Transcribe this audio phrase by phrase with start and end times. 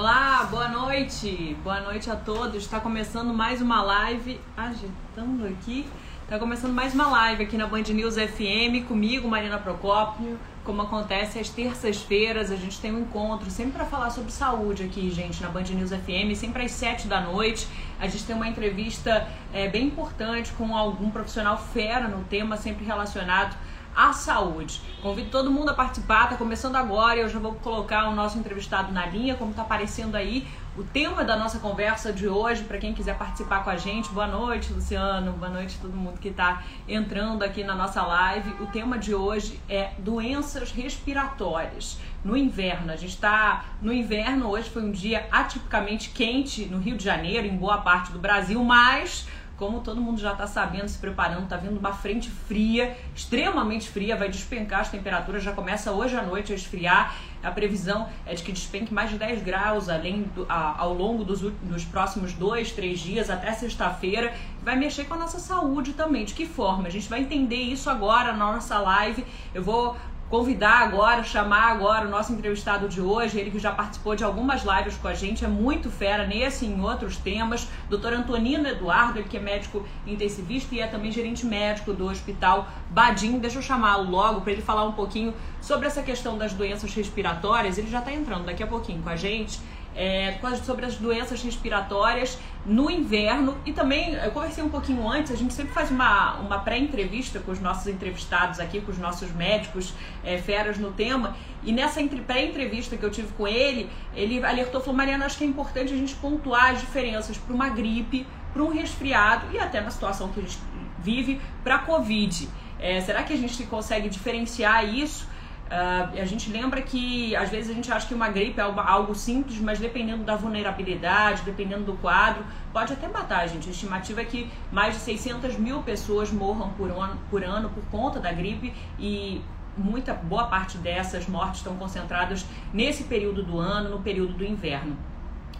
[0.00, 1.54] Olá, boa noite.
[1.62, 2.62] Boa noite a todos.
[2.62, 4.40] Está começando mais uma live.
[4.56, 5.86] Agitando aqui.
[6.22, 10.40] Está começando mais uma live aqui na Band News FM comigo, Marina Procópio.
[10.64, 15.10] Como acontece às terças-feiras, a gente tem um encontro sempre para falar sobre saúde aqui,
[15.10, 17.68] gente, na Band News FM, sempre às sete da noite.
[18.00, 22.86] A gente tem uma entrevista é, bem importante com algum profissional fera no tema, sempre
[22.86, 23.54] relacionado
[23.94, 24.80] à saúde.
[25.02, 28.92] Convido todo mundo a participar, tá começando agora eu já vou colocar o nosso entrevistado
[28.92, 30.46] na linha, como tá aparecendo aí
[30.76, 34.08] o tema da nossa conversa de hoje, para quem quiser participar com a gente.
[34.10, 35.32] Boa noite, Luciano.
[35.32, 38.50] Boa noite a todo mundo que está entrando aqui na nossa live.
[38.60, 41.98] O tema de hoje é doenças respiratórias.
[42.24, 44.48] No inverno, a gente está no inverno.
[44.48, 48.62] Hoje foi um dia atipicamente quente no Rio de Janeiro, em boa parte do Brasil,
[48.62, 49.26] mas
[49.60, 54.16] como todo mundo já está sabendo, se preparando, está vindo uma frente fria, extremamente fria,
[54.16, 57.14] vai despencar as temperaturas, já começa hoje à noite a esfriar.
[57.42, 61.24] A previsão é de que despenque mais de 10 graus além do, a, ao longo
[61.24, 64.32] dos, dos próximos dois, três dias, até sexta-feira.
[64.62, 66.24] Vai mexer com a nossa saúde também.
[66.24, 66.88] De que forma?
[66.88, 69.26] A gente vai entender isso agora na nossa live.
[69.54, 69.94] Eu vou
[70.30, 74.62] convidar agora, chamar agora o nosso entrevistado de hoje, ele que já participou de algumas
[74.62, 79.18] lives com a gente, é muito fera nesse e em outros temas, doutor Antonino Eduardo,
[79.18, 83.40] ele que é médico intensivista e é também gerente médico do Hospital Badim.
[83.40, 87.78] Deixa eu chamá-lo logo para ele falar um pouquinho sobre essa questão das doenças respiratórias.
[87.78, 89.60] Ele já está entrando daqui a pouquinho com a gente
[89.94, 95.36] é, sobre as doenças respiratórias no inverno e também eu conversei um pouquinho antes, a
[95.36, 99.92] gente sempre faz uma, uma pré-entrevista com os nossos entrevistados aqui, com os nossos médicos
[100.22, 104.96] é, feras no tema e nessa pré-entrevista que eu tive com ele, ele alertou, falou,
[104.96, 108.68] Mariana, acho que é importante a gente pontuar as diferenças para uma gripe, para um
[108.68, 110.58] resfriado e até na situação que a gente
[110.98, 112.48] vive para a Covid.
[112.78, 115.28] É, será que a gente consegue diferenciar isso?
[115.70, 119.14] Uh, a gente lembra que às vezes a gente acha que uma gripe é algo
[119.14, 123.68] simples, mas dependendo da vulnerabilidade, dependendo do quadro, pode até matar, gente.
[123.68, 127.84] A estimativa é que mais de 600 mil pessoas morram por ano, por ano por
[127.84, 129.40] conta da gripe e
[129.78, 132.44] muita boa parte dessas mortes estão concentradas
[132.74, 134.96] nesse período do ano, no período do inverno.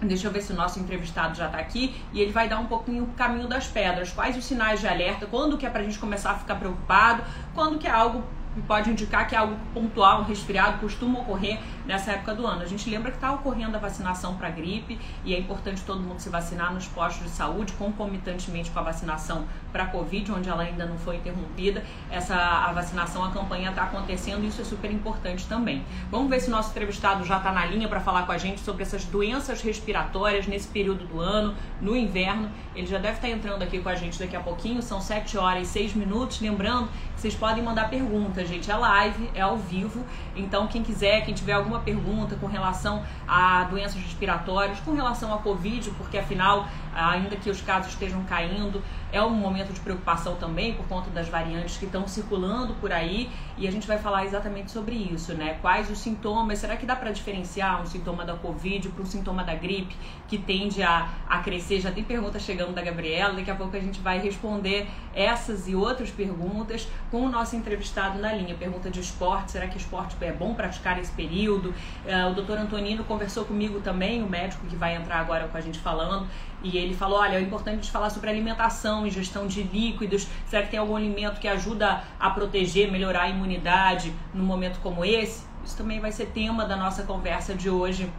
[0.02, 2.66] Deixa eu ver se o nosso entrevistado já está aqui e ele vai dar um
[2.66, 4.10] pouquinho o caminho das pedras.
[4.10, 5.26] Quais os sinais de alerta?
[5.26, 7.22] Quando que é para a gente começar a ficar preocupado?
[7.54, 8.24] Quando que é algo
[8.66, 12.62] pode indicar que é algo pontual, um resfriado costuma ocorrer nessa época do ano.
[12.62, 16.18] A gente lembra que está ocorrendo a vacinação para gripe e é importante todo mundo
[16.18, 20.84] se vacinar nos postos de saúde, concomitantemente com a vacinação para Covid, onde ela ainda
[20.84, 21.84] não foi interrompida.
[22.10, 25.84] Essa a vacinação, a campanha está acontecendo e isso é super importante também.
[26.10, 28.60] Vamos ver se o nosso entrevistado já está na linha para falar com a gente
[28.60, 32.50] sobre essas doenças respiratórias nesse período do ano, no inverno.
[32.74, 35.38] Ele já deve estar tá entrando aqui com a gente daqui a pouquinho, são 7
[35.38, 36.40] horas e 6 minutos.
[36.40, 36.88] Lembrando
[37.20, 38.70] vocês podem mandar perguntas, gente.
[38.70, 40.02] É live, é ao vivo.
[40.34, 45.38] Então, quem quiser, quem tiver alguma pergunta com relação a doenças respiratórias, com relação à
[45.38, 48.82] Covid, porque afinal, ainda que os casos estejam caindo,
[49.12, 53.28] é um momento de preocupação também por conta das variantes que estão circulando por aí
[53.58, 55.58] e a gente vai falar exatamente sobre isso, né?
[55.60, 56.58] Quais os sintomas?
[56.58, 59.94] Será que dá para diferenciar um sintoma da Covid para um sintoma da gripe
[60.28, 61.80] que tende a, a crescer?
[61.80, 65.74] Já tem pergunta chegando da Gabriela, daqui a pouco a gente vai responder essas e
[65.74, 68.54] outras perguntas com o nosso entrevistado na linha.
[68.54, 71.74] Pergunta de esporte: será que esporte é bom praticar esse período?
[72.04, 75.60] Uh, o doutor Antonino conversou comigo também, o médico que vai entrar agora com a
[75.60, 76.28] gente falando.
[76.62, 80.26] E ele falou: olha, é importante falar sobre alimentação, ingestão de líquidos.
[80.46, 85.04] Será que tem algum alimento que ajuda a proteger, melhorar a imunidade num momento como
[85.04, 85.44] esse?
[85.64, 88.10] Isso também vai ser tema da nossa conversa de hoje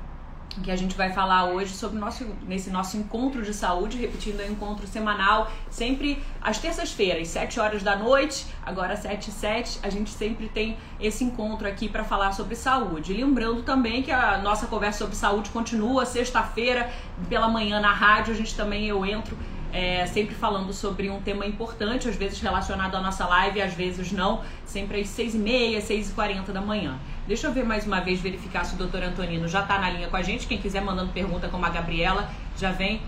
[0.63, 4.51] que a gente vai falar hoje sobre nosso, nesse nosso encontro de saúde, repetindo o
[4.51, 10.09] encontro semanal, sempre às terças-feiras, 7 horas da noite, agora 7 e 7, a gente
[10.09, 13.13] sempre tem esse encontro aqui para falar sobre saúde.
[13.13, 16.91] Lembrando também que a nossa conversa sobre saúde continua sexta-feira
[17.29, 19.37] pela manhã na rádio, a gente também eu entro
[19.73, 24.11] é, sempre falando sobre um tema importante, às vezes relacionado à nossa live, às vezes
[24.11, 26.99] não, sempre às 6h30, 6h40 da manhã.
[27.31, 30.09] Deixa eu ver mais uma vez, verificar se o doutor Antonino já está na linha
[30.09, 30.45] com a gente.
[30.45, 33.01] Quem quiser mandando pergunta como a Gabriela, já vem,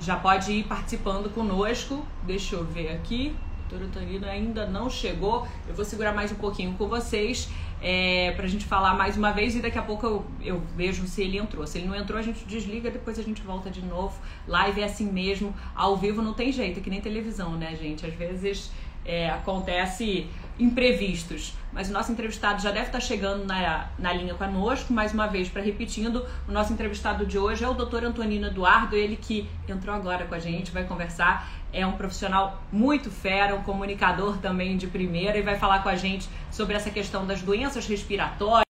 [0.00, 2.02] já pode ir participando conosco.
[2.22, 3.36] Deixa eu ver aqui.
[3.68, 5.46] Doutor Antonino ainda não chegou.
[5.68, 7.50] Eu vou segurar mais um pouquinho com vocês
[7.82, 11.20] é, pra gente falar mais uma vez e daqui a pouco eu, eu vejo se
[11.22, 11.66] ele entrou.
[11.66, 14.18] Se ele não entrou, a gente desliga, depois a gente volta de novo.
[14.48, 18.06] Live é assim mesmo, ao vivo não tem jeito, é que nem televisão, né, gente?
[18.06, 18.70] Às vezes
[19.06, 21.54] é, acontece imprevistos.
[21.72, 25.48] Mas o nosso entrevistado já deve estar chegando na, na linha conosco, mais uma vez,
[25.48, 29.94] para repetindo, o nosso entrevistado de hoje é o doutor Antonino Eduardo, ele que entrou
[29.94, 34.86] agora com a gente, vai conversar, é um profissional muito fera, um comunicador também de
[34.86, 38.66] primeira e vai falar com a gente sobre essa questão das doenças respiratórias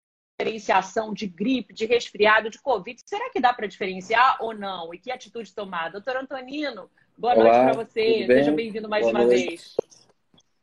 [0.43, 3.01] diferenciação de gripe, de resfriado, de Covid.
[3.07, 4.93] Será que dá para diferenciar ou não?
[4.93, 5.91] E que atitude tomar?
[5.91, 8.27] Doutor Antonino, boa Olá, noite para você.
[8.27, 9.47] Seja bem-vindo mais boa uma noite.
[9.47, 9.77] vez.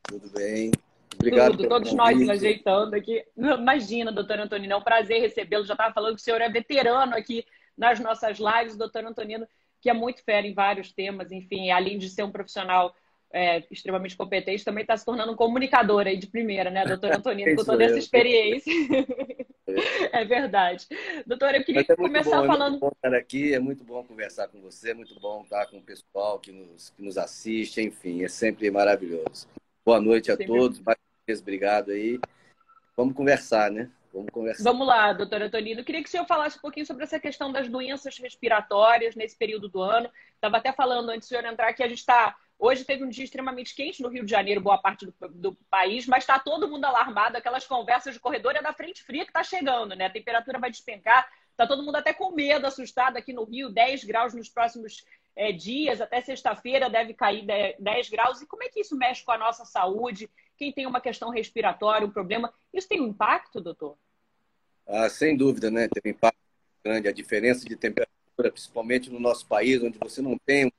[0.09, 0.71] Tudo bem?
[1.13, 1.57] Obrigado.
[1.57, 3.23] Tudo, todos nós nos ajeitando aqui.
[3.37, 5.65] Imagina, doutor Antonino, é um prazer recebê-lo.
[5.65, 7.45] Já estava falando que o senhor é veterano aqui
[7.77, 9.47] nas nossas lives, doutor Antonino,
[9.81, 12.93] que é muito fera em vários temas, enfim, além de ser um profissional
[13.31, 17.55] é, extremamente competente, também está se tornando um comunicador aí de primeira, né, doutor Antonino,
[17.55, 18.73] com toda essa experiência.
[20.11, 20.87] é verdade.
[21.25, 22.75] Doutora, eu queria é começar bom, falando.
[22.75, 25.67] É muito bom estar aqui, é muito bom conversar com você, é muito bom estar
[25.67, 29.47] com o pessoal que nos, que nos assiste, enfim, é sempre maravilhoso.
[29.89, 32.19] Boa noite a todos, mais uma vez, obrigado aí.
[32.95, 33.89] Vamos conversar, né?
[34.13, 34.63] Vamos conversar.
[34.63, 35.83] Vamos lá, doutora Antonino.
[35.83, 39.67] Queria que o senhor falasse um pouquinho sobre essa questão das doenças respiratórias nesse período
[39.67, 40.07] do ano.
[40.35, 43.23] Estava até falando antes do senhor entrar que a gente está Hoje teve um dia
[43.23, 46.83] extremamente quente no Rio de Janeiro, boa parte do, do país, mas está todo mundo
[46.83, 50.07] alarmado, aquelas conversas de corredor é da frente fria que está chegando, né?
[50.07, 54.03] A temperatura vai despencar, está todo mundo até com medo, assustado aqui no Rio, 10
[54.03, 55.05] graus nos próximos
[55.39, 57.45] é, dias, até sexta-feira deve cair
[57.79, 58.41] 10 graus.
[58.41, 60.29] E como é que isso mexe com a nossa saúde?
[60.57, 63.97] Quem tem uma questão respiratória, um problema, isso tem um impacto, doutor?
[64.85, 65.87] Ah, sem dúvida, né?
[65.87, 66.37] Tem um impacto
[66.83, 67.07] grande.
[67.07, 70.69] A diferença de temperatura, principalmente no nosso país, onde você não tem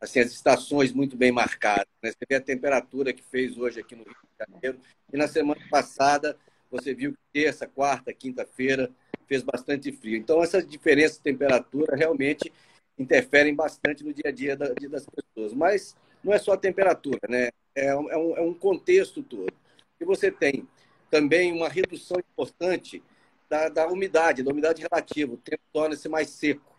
[0.00, 1.86] assim, as estações muito bem marcadas.
[2.02, 2.10] Né?
[2.10, 4.80] Você vê a temperatura que fez hoje aqui no Rio de Janeiro.
[5.12, 6.36] E na semana passada,
[6.68, 8.90] você viu que terça, quarta, quinta-feira
[9.28, 10.16] fez bastante frio.
[10.16, 12.52] Então, essas diferenças de temperatura realmente
[12.98, 15.52] interferem bastante no dia a dia das pessoas.
[15.52, 17.50] Mas não é só a temperatura, né?
[17.74, 19.52] É um, é um é contexto todo.
[20.00, 20.66] E você tem
[21.10, 23.02] também uma redução importante
[23.48, 25.34] da, da umidade, da umidade relativa.
[25.34, 26.74] O tempo torna-se mais seco.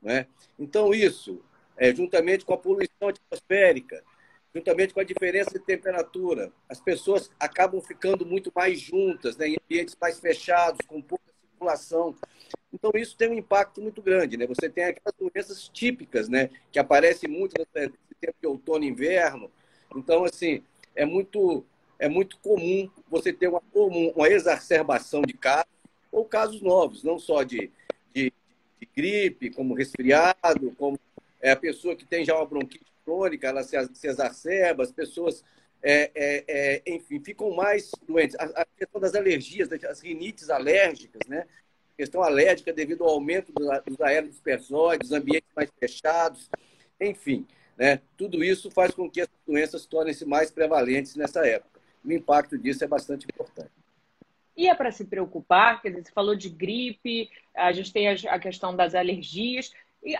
[0.00, 0.26] Né?
[0.58, 1.42] Então, isso
[1.76, 4.02] é, juntamente com a poluição atmosférica,
[4.54, 6.52] juntamente com a diferença de temperatura.
[6.68, 11.02] As pessoas acabam ficando muito mais juntas, né, em ambientes mais fechados, com
[11.54, 12.14] circulação.
[12.72, 14.36] Então, isso tem um impacto muito grande.
[14.36, 14.46] Né?
[14.46, 19.50] Você tem aquelas doenças típicas, né, que aparecem muito nesse tempo de outono e inverno.
[19.94, 20.62] Então, assim,
[20.94, 21.64] é muito,
[21.98, 23.62] é muito comum você ter uma,
[24.14, 25.72] uma exacerbação de casos
[26.10, 27.70] ou casos novos, não só de,
[28.14, 28.32] de,
[28.80, 30.98] de gripe, como resfriado, como
[31.40, 35.44] é, a pessoa que tem já uma bronquite crônica, ela se, se exacerba, as pessoas,
[35.84, 38.34] é, é, é enfim, ficam mais doentes.
[38.40, 41.46] A, a, questão das alergias, as rinites alérgicas, né?
[41.92, 46.50] A questão alérgica devido ao aumento dos, dos aerodispersóides, ambientes mais fechados,
[46.98, 47.46] enfim,
[47.76, 48.00] né?
[48.16, 51.80] Tudo isso faz com que as doenças tornem-se mais prevalentes nessa época.
[52.04, 53.70] O impacto disso é bastante importante.
[54.56, 58.38] E é para se preocupar, quer dizer, você falou de gripe, a gente tem a
[58.38, 59.72] questão das alergias.
[60.02, 60.14] E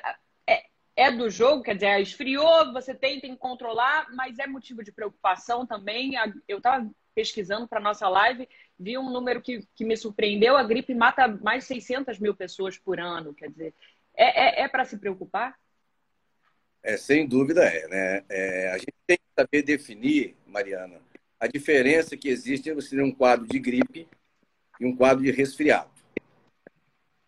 [0.96, 2.94] é do jogo, quer dizer, esfriou, você
[3.32, 6.12] que controlar, mas é motivo de preocupação também.
[6.46, 8.48] Eu estava pesquisando para nossa live,
[8.78, 12.78] vi um número que, que me surpreendeu: a gripe mata mais de 600 mil pessoas
[12.78, 13.34] por ano.
[13.34, 13.74] Quer dizer,
[14.14, 15.58] é, é, é para se preocupar?
[16.82, 18.24] É, sem dúvida é, né?
[18.28, 21.00] É, a gente tem que saber definir, Mariana,
[21.40, 24.06] a diferença que existe entre um quadro de gripe
[24.78, 25.93] e um quadro de resfriado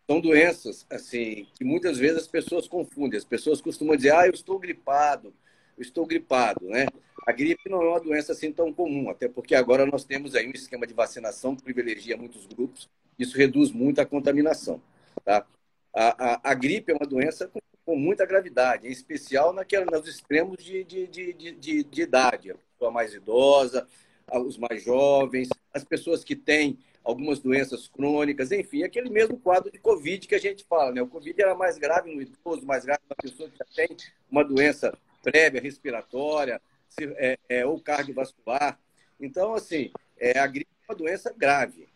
[0.08, 3.18] são doenças assim que muitas vezes as pessoas confundem.
[3.18, 5.34] As pessoas costumam dizer: "Ah, eu estou gripado,
[5.76, 6.86] eu estou gripado", né?
[7.26, 10.46] A gripe não é uma doença assim tão comum, até porque agora nós temos aí
[10.46, 12.88] um esquema de vacinação que privilegia muitos grupos.
[13.18, 14.80] Isso reduz muito a contaminação,
[15.24, 15.44] tá?
[15.92, 20.06] A, a, a gripe é uma doença com, com, muita gravidade, em especial naquela, nos
[20.06, 22.52] extremos de, de, de, de, de idade.
[22.52, 23.88] A pessoa mais idosa,
[24.32, 29.78] os mais jovens, as pessoas que têm algumas doenças crônicas, enfim, aquele mesmo quadro de
[29.78, 31.00] Covid que a gente fala, né?
[31.00, 33.96] O Covid era mais grave no idoso, mais grave na pessoa que já tem
[34.28, 36.60] uma doença prévia, respiratória,
[37.00, 38.76] é, é, ou cardiovascular.
[39.20, 41.88] Então, assim, é, a gripe é uma doença grave.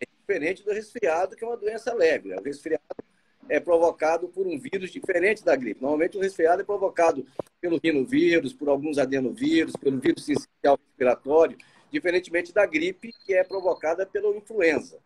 [0.00, 2.30] É diferente do resfriado, que é uma doença leve.
[2.30, 2.36] Né?
[2.40, 2.82] O resfriado
[3.50, 5.82] é provocado por um vírus diferente da gripe.
[5.82, 7.26] Normalmente, o resfriado é provocado
[7.60, 11.58] pelo rinovírus, por alguns adenovírus, pelo vírus sincicial respiratório
[11.96, 14.98] diferentemente da gripe, que é provocada pela influenza.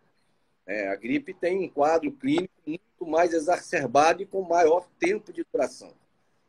[0.67, 5.45] É, a gripe tem um quadro clínico muito mais exacerbado e com maior tempo de
[5.51, 5.93] duração.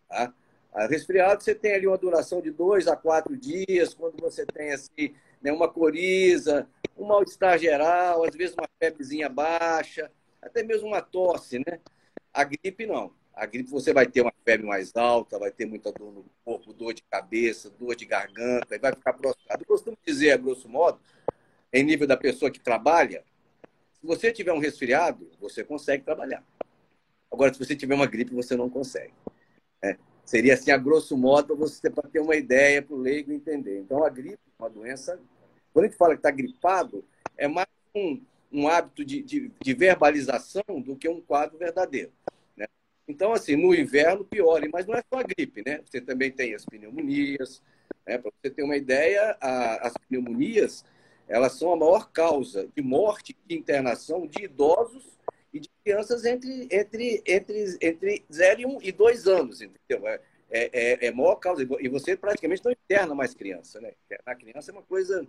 [0.09, 0.35] Tá?
[0.73, 4.73] A resfriado, você tem ali uma duração de dois a quatro dias, quando você tem
[4.73, 6.67] assim, né, uma coriza,
[6.99, 11.79] um mal-estar geral, às vezes uma febrezinha baixa, até mesmo uma tosse, né?
[12.35, 13.13] A gripe não.
[13.35, 16.73] A gripe você vai ter uma febre mais alta, vai ter muita dor no corpo,
[16.73, 19.63] dor de cabeça, dor de garganta, e vai ficar prostrado.
[19.63, 21.01] Eu costumo dizer, a grosso modo,
[21.73, 23.25] em nível da pessoa que trabalha,
[23.95, 26.45] se você tiver um resfriado, você consegue trabalhar.
[27.33, 29.15] Agora, se você tiver uma gripe, você não consegue.
[29.83, 29.97] Né?
[30.27, 33.79] Seria assim, a grosso modo, você para ter uma ideia, para o leigo entender.
[33.79, 35.19] Então, a gripe é uma doença.
[35.73, 37.03] Quando a gente fala que está gripado,
[37.39, 38.21] é mais um,
[38.53, 42.13] um hábito de, de, de verbalização do que um quadro verdadeiro.
[43.07, 43.15] Né?
[43.15, 45.81] Então, assim, no inverno piora, mas não é só a gripe, né?
[45.85, 47.63] Você também tem as pneumonias.
[48.07, 48.19] Né?
[48.19, 50.85] Para você ter uma ideia, a, as pneumonias
[51.29, 55.19] elas são a maior causa de morte e internação de idosos
[55.53, 60.07] e de crianças entre, entre, entre, entre 0 e 2 anos, entendeu?
[60.09, 61.67] É, é, é, é maior causa.
[61.81, 63.93] E você praticamente não interna mais criança, né?
[64.27, 65.27] Na criança é uma coisa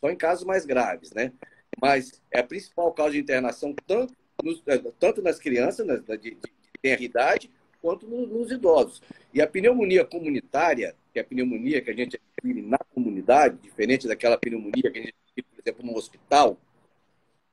[0.00, 1.32] só em casos mais graves, né?
[1.80, 4.62] Mas é a principal causa de internação tanto, nos,
[4.98, 9.02] tanto nas crianças nas, de, de, de idade quanto nos, nos idosos.
[9.32, 14.08] E a pneumonia comunitária, que é a pneumonia que a gente adquire na comunidade, diferente
[14.08, 16.58] daquela pneumonia que a gente adquire, por exemplo, no hospital,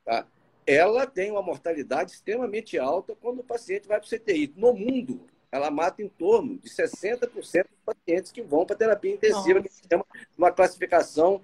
[0.03, 0.25] tá?
[0.65, 4.53] ela tem uma mortalidade extremamente alta quando o paciente vai para o CTI.
[4.55, 7.51] No mundo, ela mata em torno de 60% dos
[7.85, 9.81] pacientes que vão para terapia intensiva, Nossa.
[9.81, 10.05] que chama
[10.37, 11.41] uma classificação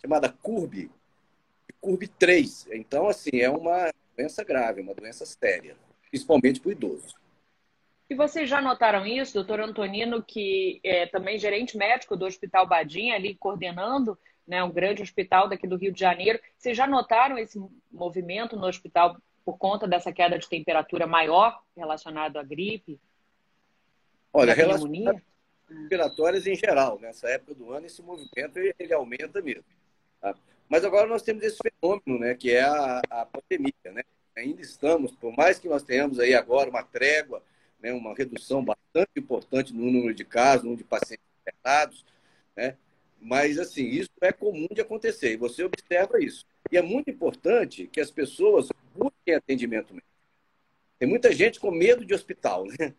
[0.00, 0.90] chamada CURB,
[1.80, 2.68] CURB 3.
[2.72, 5.76] Então, assim, é uma doença grave, uma doença séria,
[6.16, 7.14] principalmente para o idoso.
[8.08, 13.10] E vocês já notaram isso, doutor Antonino, que é também gerente médico do Hospital Badim,
[13.10, 16.38] ali coordenando né, um grande hospital daqui do Rio de Janeiro.
[16.56, 22.38] Vocês já notaram esse movimento no hospital por conta dessa queda de temperatura maior relacionado
[22.38, 23.00] à gripe?
[24.32, 25.20] Olha, relacionado
[25.68, 29.64] respiratórias em geral, nessa época do ano, esse movimento ele aumenta mesmo.
[30.20, 30.32] Tá?
[30.68, 34.02] Mas agora nós temos esse fenômeno, né, que é a, a pandemia, né?
[34.36, 37.42] Ainda estamos, por mais que nós tenhamos aí agora uma trégua,
[37.80, 42.04] né, uma redução bastante importante no número de casos, no número de pacientes internados,
[42.54, 42.76] né?
[43.18, 46.44] Mas, assim, isso é comum de acontecer e você observa isso.
[46.70, 50.12] E é muito importante que as pessoas busquem atendimento médico.
[50.98, 52.94] Tem muita gente com medo de hospital, né?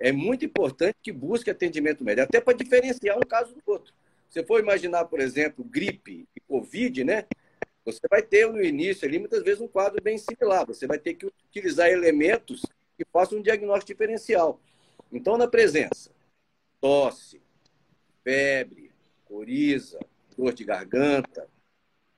[0.00, 3.94] É muito importante que busque atendimento médico, até para diferenciar um caso do outro.
[4.28, 7.26] Se for imaginar, por exemplo, gripe e Covid, né?
[7.92, 10.66] Você vai ter no início ali, muitas vezes, um quadro bem similar.
[10.66, 12.60] Você vai ter que utilizar elementos
[12.98, 14.60] que façam um diagnóstico diferencial.
[15.10, 16.10] Então, na presença,
[16.82, 17.40] tosse,
[18.22, 18.92] febre,
[19.24, 19.98] coriza,
[20.36, 21.48] dor de garganta,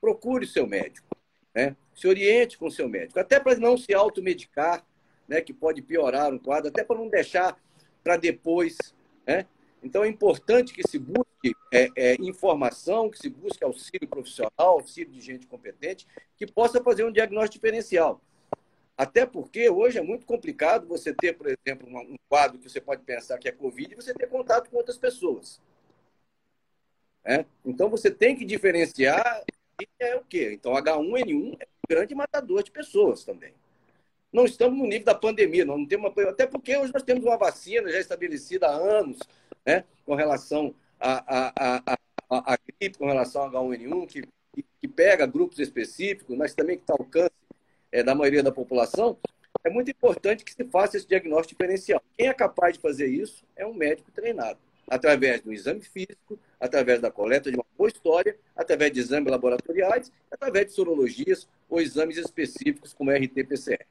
[0.01, 1.07] procure o seu médico.
[1.55, 1.77] Né?
[1.95, 4.85] Se oriente com o seu médico, até para não se automedicar,
[5.25, 7.57] né, que pode piorar um quadro, até para não deixar
[8.03, 8.77] para depois.
[9.25, 9.45] Né?
[9.83, 15.11] Então, é importante que se busque é, é, informação, que se busque auxílio profissional, auxílio
[15.11, 16.07] de gente competente,
[16.37, 18.21] que possa fazer um diagnóstico diferencial.
[18.97, 23.01] Até porque hoje é muito complicado você ter, por exemplo, um quadro que você pode
[23.01, 25.59] pensar que é Covid e você ter contato com outras pessoas.
[27.23, 27.45] É?
[27.65, 29.43] Então você tem que diferenciar
[29.81, 30.51] e é o quê?
[30.53, 33.53] Então H1N1 é um grande matador de pessoas também.
[34.31, 36.29] Não estamos no nível da pandemia, não temos uma...
[36.29, 39.17] até porque hoje nós temos uma vacina já estabelecida há anos,
[39.65, 44.23] né, com relação à gripe, com relação ao H1N1, que,
[44.79, 47.31] que, pega grupos específicos, mas também que está ao alcance
[47.91, 49.17] é, da maioria da população,
[49.63, 52.01] é muito importante que se faça esse diagnóstico diferencial.
[52.17, 56.99] Quem é capaz de fazer isso é um médico treinado, através do exame físico, através
[56.99, 62.17] da coleta de uma boa história, através de exames laboratoriais, através de sorologias ou exames
[62.17, 63.85] específicos como RT-PCR.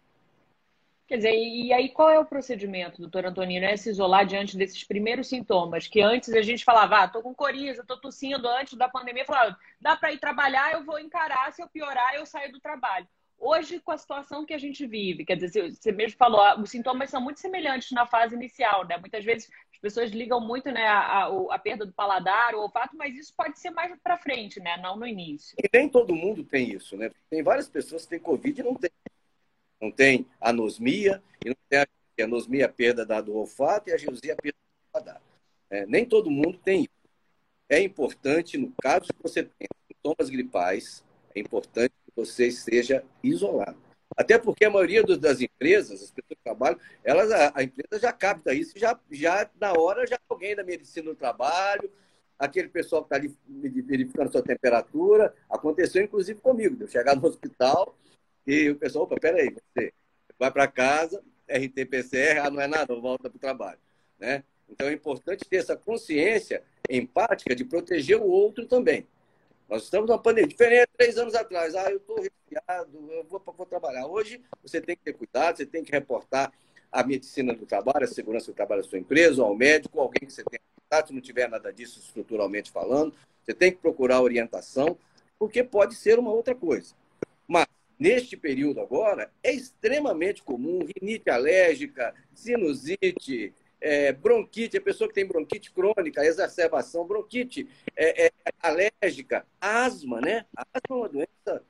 [1.10, 3.66] Quer dizer, e aí qual é o procedimento, doutor Antonino?
[3.66, 7.34] É se isolar diante desses primeiros sintomas, que antes a gente falava, ah, tô com
[7.34, 11.60] coriza, tô tossindo antes da pandemia, falava, dá para ir trabalhar, eu vou encarar, se
[11.60, 13.08] eu piorar, eu saio do trabalho.
[13.36, 17.10] Hoje, com a situação que a gente vive, quer dizer, você mesmo falou, os sintomas
[17.10, 18.96] são muito semelhantes na fase inicial, né?
[18.96, 22.96] Muitas vezes as pessoas ligam muito né, a, a, a perda do paladar, o olfato,
[22.96, 24.76] mas isso pode ser mais para frente, né?
[24.76, 25.56] Não no início.
[25.58, 27.10] E nem todo mundo tem isso, né?
[27.28, 28.90] Tem várias pessoas que têm Covid e não tem.
[29.80, 34.58] Não tem anosmia, e não tem anosmia, perda do olfato, e a geusia, a perda
[34.58, 35.22] do paladar.
[35.70, 37.10] É, nem todo mundo tem isso.
[37.68, 43.78] É importante, no caso que você tenha sintomas gripais, é importante você esteja isolado.
[44.16, 48.12] Até porque a maioria das empresas, as pessoas que trabalham, elas, a, a empresa já
[48.12, 51.90] capta isso, já, já na hora, já alguém da medicina do trabalho,
[52.38, 53.34] aquele pessoal que está ali
[53.82, 55.34] verificando sua temperatura.
[55.48, 57.96] Aconteceu, inclusive, comigo, de eu chegar no hospital
[58.46, 59.92] e o pessoal, opa, peraí, você
[60.38, 63.78] vai para casa, RT-PCR, ah, não é nada, volta para o trabalho.
[64.18, 64.44] Né?
[64.68, 69.06] Então é importante ter essa consciência empática de proteger o outro também.
[69.68, 71.74] Nós estamos numa pandemia diferente três anos atrás.
[71.74, 74.06] Ah, eu estou resfriado, eu vou, vou trabalhar.
[74.06, 76.52] Hoje você tem que ter cuidado, você tem que reportar
[76.90, 80.32] a medicina do trabalho, a segurança do trabalho da sua empresa, ao médico, alguém que
[80.32, 84.98] você tenha contato, se não tiver nada disso estruturalmente falando, você tem que procurar orientação,
[85.38, 86.94] porque pode ser uma outra coisa.
[87.46, 87.66] Mas,
[88.00, 95.26] neste período agora, é extremamente comum rinite alérgica, sinusite, é, bronquite, a pessoa que tem
[95.26, 100.46] bronquite crônica, exacerbação, bronquite é, é, alérgica, asma, né?
[100.56, 101.62] A asma é uma doença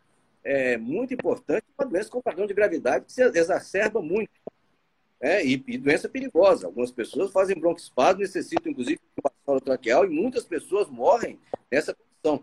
[0.45, 4.31] é, muito importante, uma doença com padrão de gravidade que se exacerba muito.
[5.21, 6.67] É, e, e, doença perigosa.
[6.67, 11.39] Algumas pessoas fazem broncoespasmo, necessitam, inclusive, de intubação traqueal, e muitas pessoas morrem
[11.71, 12.43] nessa condição.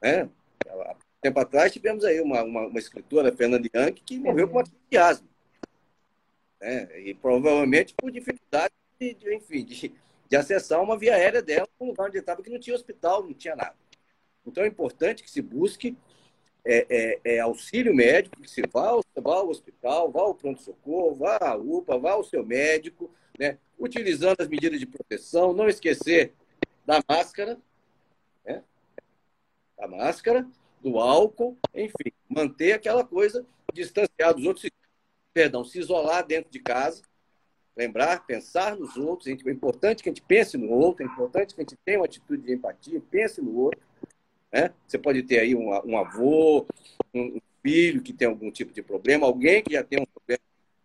[0.00, 0.26] É,
[0.66, 4.58] há tempo atrás tivemos aí uma, uma, uma escritora, Fernanda Young, que morreu com
[4.98, 5.28] asma.
[6.60, 9.92] É, e provavelmente por dificuldade de, de enfim, de,
[10.28, 13.32] de, acessar uma via aérea dela, um lugar onde estava que não tinha hospital, não
[13.32, 13.74] tinha nada.
[14.46, 15.96] Então é importante que se busque
[16.64, 16.86] é,
[17.24, 21.56] é, é auxílio médico, que se vá, vá ao hospital, vá ao pronto-socorro, vá à
[21.56, 23.58] UPA, vá ao seu médico, né?
[23.78, 26.32] utilizando as medidas de proteção, não esquecer
[26.86, 27.58] da máscara,
[28.44, 28.62] né?
[29.76, 30.46] da máscara,
[30.82, 34.68] do álcool, enfim, manter aquela coisa distanciada dos outros,
[35.32, 37.02] perdão, se isolar dentro de casa,
[37.76, 41.60] lembrar, pensar nos outros, é importante que a gente pense no outro, é importante que
[41.60, 43.80] a gente tenha uma atitude de empatia, pense no outro,
[44.52, 44.74] né?
[44.86, 46.66] Você pode ter aí um, um avô,
[47.14, 50.42] um filho que tem algum tipo de problema, alguém que já tem um problema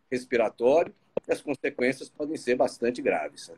[0.09, 0.93] respiratório,
[1.27, 3.49] e as consequências podem ser bastante graves.
[3.49, 3.55] Né?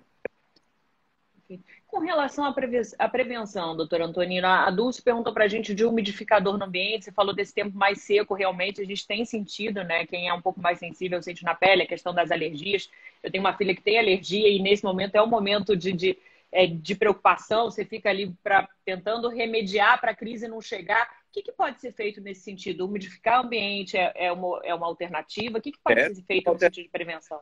[1.87, 6.65] Com relação à prevenção, doutora Antonina, a Dulce perguntou para a gente de umidificador no
[6.65, 10.05] ambiente, você falou desse tempo mais seco, realmente a gente tem sentido, né?
[10.05, 12.89] Quem é um pouco mais sensível sente na pele, a questão das alergias.
[13.23, 16.17] Eu tenho uma filha que tem alergia e nesse momento é o momento de, de
[16.51, 21.07] é, de preocupação, você fica ali pra, tentando remediar para a crise não chegar.
[21.29, 22.85] O que, que, pode ser feito nesse sentido?
[22.85, 25.59] Umidificar o ambiente é, é, uma, é uma alternativa?
[25.59, 27.39] O que, que pode é, ser feito no sentido de prevenção?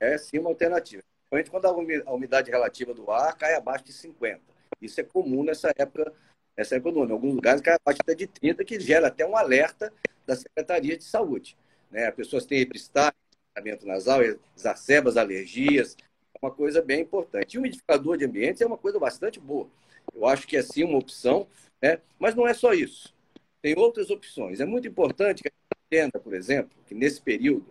[0.00, 1.02] É sim uma alternativa.
[1.30, 1.66] Principalmente quando
[2.06, 4.40] a umidade relativa do ar cai abaixo de 50.
[4.80, 6.12] Isso é comum nessa época,
[6.56, 7.10] nessa época do ano.
[7.10, 9.92] Em alguns lugares cai abaixo até de 30, que gera até um alerta
[10.26, 11.56] da Secretaria de Saúde.
[11.90, 12.08] Né?
[12.08, 13.16] As pessoas têm epistário,
[13.54, 14.20] tratamento nasal,
[14.56, 15.96] exacerba as alergias,
[16.42, 17.54] uma coisa bem importante.
[17.54, 19.68] E o umidificador de ambientes é uma coisa bastante boa.
[20.12, 21.46] Eu acho que é sim uma opção,
[21.80, 22.00] né?
[22.18, 23.14] mas não é só isso.
[23.62, 24.58] Tem outras opções.
[24.58, 27.66] É muito importante que a gente entenda, por exemplo, que nesse período,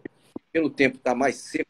[0.52, 1.70] pelo tempo estar tá mais seco,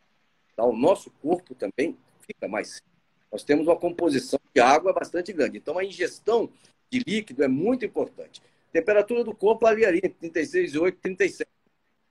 [0.61, 0.65] tá?
[0.65, 2.87] o nosso corpo também fica mais seco.
[3.31, 5.57] Nós temos uma composição de água bastante grande.
[5.57, 6.49] Então, a ingestão
[6.91, 8.41] de líquido é muito importante.
[8.71, 11.49] temperatura do corpo ali entre 36,8 e 37.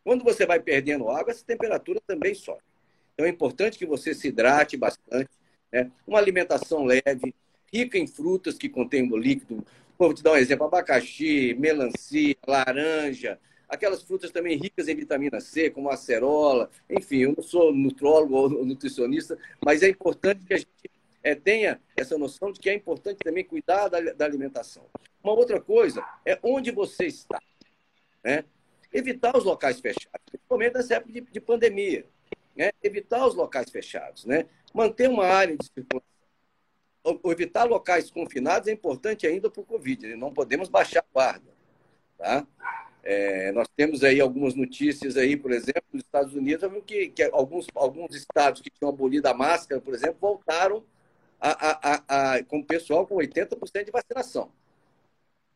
[0.04, 2.62] Quando você vai perdendo água, essa temperatura também sobe.
[3.14, 5.28] Então é importante que você se hidrate bastante,
[5.72, 5.90] né?
[6.06, 7.34] uma alimentação leve,
[7.72, 9.64] rica em frutas que contêm líquido.
[9.98, 15.70] Vou te dar um exemplo: abacaxi, melancia, laranja, aquelas frutas também ricas em vitamina C,
[15.70, 16.70] como a acerola.
[16.88, 20.68] Enfim, eu não sou nutrólogo ou nutricionista, mas é importante que a gente
[21.22, 24.86] é, tenha essa noção de que é importante também cuidar da, da alimentação.
[25.22, 27.40] Uma outra coisa é onde você está.
[28.24, 28.44] Né?
[28.92, 32.06] Evitar os locais fechados, principalmente nessa época de, de pandemia
[32.58, 32.72] né?
[32.82, 34.46] evitar os locais fechados, né?
[34.74, 36.08] manter uma área de circulação.
[37.26, 40.16] Evitar locais confinados é importante ainda para o Covid, né?
[40.16, 41.48] não podemos baixar a guarda.
[42.18, 42.44] Tá?
[43.10, 47.66] É, nós temos aí algumas notícias aí, por exemplo, nos Estados Unidos, que, que alguns,
[47.74, 50.84] alguns estados que tinham abolido a máscara, por exemplo, voltaram
[51.40, 54.50] a, a, a, com o pessoal com 80% de vacinação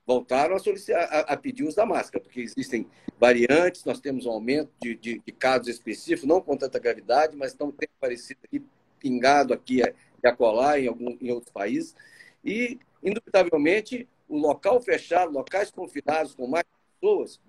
[0.07, 2.87] voltaram a, a, pedir uso da máscara, porque existem
[3.21, 7.53] variantes, nós temos um aumento de, de, de casos específicos, não com tanta gravidade, mas
[7.53, 8.65] estão aparecido aqui,
[8.99, 11.95] pingado aqui e acolá em, algum, em outros países.
[12.45, 16.65] E, indubitavelmente, o local fechado, locais confinados com mais
[17.03, 17.41] pessoas,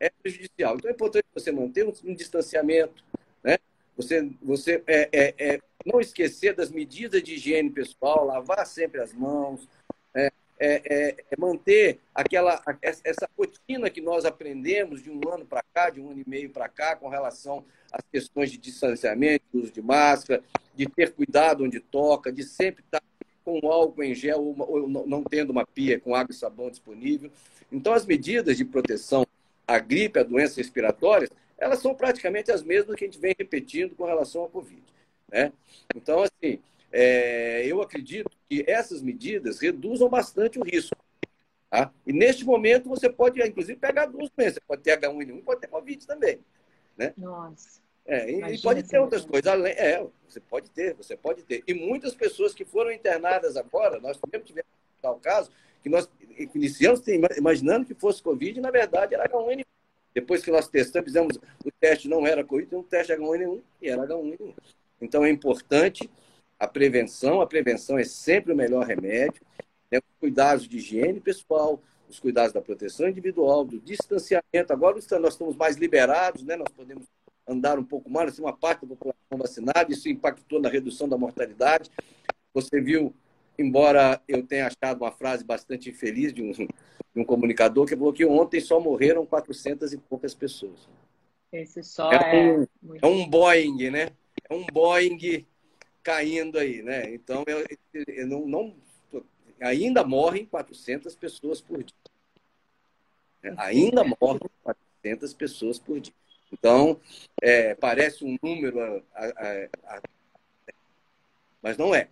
[0.00, 0.76] é prejudicial.
[0.76, 3.04] Então, é importante você manter um, um distanciamento,
[3.42, 3.56] né?
[3.96, 9.12] você, você é, é, é, não esquecer das medidas de higiene pessoal, lavar sempre as
[9.12, 9.68] mãos,
[10.12, 15.90] é, é, é manter aquela essa rotina que nós aprendemos de um ano para cá,
[15.90, 19.82] de um ano e meio para cá, com relação às questões de distanciamento, uso de
[19.82, 20.42] máscara,
[20.74, 23.02] de ter cuidado onde toca, de sempre estar
[23.46, 27.30] com álcool em gel ou não tendo uma pia com água e sabão disponível.
[27.70, 29.24] Então, as medidas de proteção
[29.68, 33.94] à gripe, à doença respiratória, elas são praticamente as mesmas que a gente vem repetindo
[33.94, 34.82] com relação à Covid.
[35.30, 35.52] Né?
[35.94, 36.58] Então, assim,
[36.90, 40.96] é, eu acredito que essas medidas reduzam bastante o risco.
[41.70, 41.92] Tá?
[42.04, 44.58] E neste momento você pode, inclusive, pegar duas doenças.
[44.66, 46.40] Pode ter H1N1, pode ter Covid também.
[46.96, 47.14] Né?
[47.16, 47.80] Nossa.
[48.06, 49.46] É, e, pode ter outras coisas.
[49.46, 51.64] Além, é, você pode ter, você pode ter.
[51.66, 54.70] E muitas pessoas que foram internadas agora, nós mesmo tivemos
[55.02, 55.50] tal caso,
[55.82, 56.08] que nós
[56.54, 57.02] iniciamos
[57.36, 59.64] imaginando que fosse Covid, e na verdade era H1N1.
[60.14, 64.06] Depois que nós testamos, fizemos o teste, não era Covid, um teste H1N1 e era
[64.06, 64.54] H1N1.
[65.00, 66.08] Então é importante
[66.58, 67.40] a prevenção.
[67.40, 69.42] A prevenção é sempre o melhor remédio.
[69.90, 69.98] Né?
[69.98, 74.72] Os cuidados de higiene pessoal, os cuidados da proteção individual, do distanciamento.
[74.72, 76.56] Agora nós estamos mais liberados, né?
[76.56, 77.06] nós podemos
[77.46, 81.16] andar um pouco mais, assim, uma parte da população vacinada, isso impactou na redução da
[81.16, 81.90] mortalidade.
[82.52, 83.14] Você viu
[83.58, 86.68] embora eu tenha achado uma frase bastante infeliz de um, de
[87.16, 90.88] um comunicador que falou que ontem só morreram 400 e poucas pessoas.
[91.52, 92.66] Esse só é, é, um,
[93.02, 94.10] é um Boeing, né?
[94.48, 95.46] É um Boeing
[96.02, 97.12] caindo aí, né?
[97.14, 97.64] Então, eu,
[98.06, 98.74] eu não, não,
[99.60, 101.96] ainda morrem 400 pessoas por dia.
[103.58, 106.12] Ainda morrem 400 pessoas por dia.
[106.52, 107.00] Então,
[107.42, 110.02] é, parece um número, a, a, a,
[111.62, 112.08] mas não é.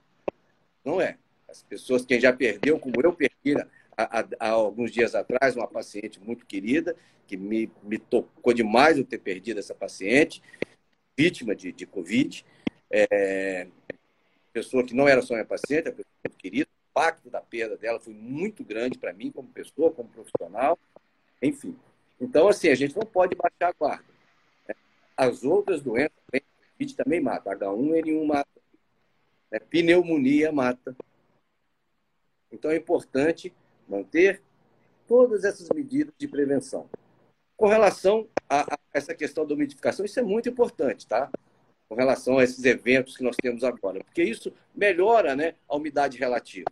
[0.84, 1.16] Não é.
[1.48, 3.56] As pessoas, quem já perdeu, como eu perdi
[3.96, 9.04] há, há, alguns dias atrás, uma paciente muito querida, que me, me tocou demais eu
[9.04, 10.42] ter perdido essa paciente,
[11.16, 12.44] vítima de, de Covid.
[12.90, 13.68] É,
[14.52, 16.68] pessoa que não era só minha paciente, a pessoa muito querida.
[16.70, 20.78] O impacto da perda dela foi muito grande para mim, como pessoa, como profissional,
[21.42, 21.76] enfim.
[22.20, 24.13] Então, assim, a gente não pode baixar a guarda.
[25.16, 26.12] As outras doenças,
[26.84, 27.50] Covid também mata.
[27.50, 28.60] H1N1 mata.
[29.50, 29.58] Né?
[29.58, 30.96] Pneumonia mata.
[32.52, 33.52] Então, é importante
[33.88, 34.42] manter
[35.06, 36.88] todas essas medidas de prevenção.
[37.56, 41.30] Com relação a, a essa questão da umidificação, isso é muito importante, tá?
[41.88, 46.18] Com relação a esses eventos que nós temos agora, porque isso melhora né, a umidade
[46.18, 46.70] relativa.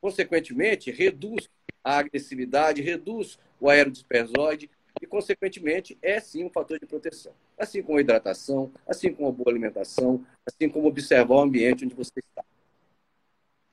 [0.00, 1.48] Consequentemente, reduz
[1.84, 7.34] a agressividade, reduz o aerodispersóide e, consequentemente, é sim um fator de proteção.
[7.60, 11.94] Assim como a hidratação, assim como a boa alimentação, assim como observar o ambiente onde
[11.94, 12.42] você está.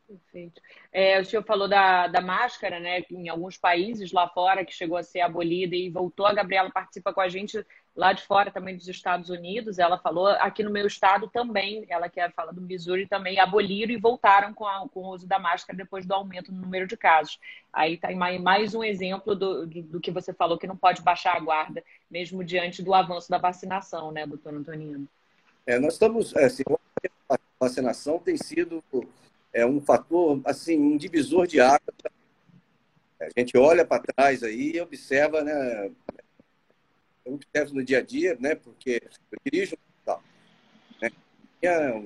[0.08, 0.62] Perfeito.
[0.94, 3.04] É, o senhor falou da, da máscara, né?
[3.12, 6.26] Em alguns países lá fora que chegou a ser abolida e voltou.
[6.26, 9.80] A Gabriela participa com a gente lá de fora também dos Estados Unidos.
[9.80, 13.98] Ela falou aqui no meu estado também, ela que fala do Missouri também aboliram e
[13.98, 17.38] voltaram com, a, com o uso da máscara depois do aumento no número de casos.
[17.74, 21.36] Aí está mais um exemplo do, do, do, que você falou que não pode baixar
[21.36, 25.06] a guarda, mesmo diante do avanço da vacinação, né, doutor Antonino?
[25.66, 26.64] É, nós estamos, é, assim,
[27.30, 28.82] a vacinação tem sido
[29.58, 31.92] é um fator, assim, um divisor de água.
[33.20, 35.92] A gente olha para trás aí e observa, né?
[37.26, 38.54] Eu observo no dia a dia, né?
[38.54, 40.24] Porque eu dirijo um hospital.
[41.02, 41.12] Né?
[41.60, 42.04] Tinha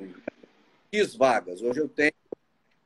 [0.94, 1.62] X vagas.
[1.62, 2.14] Hoje eu tenho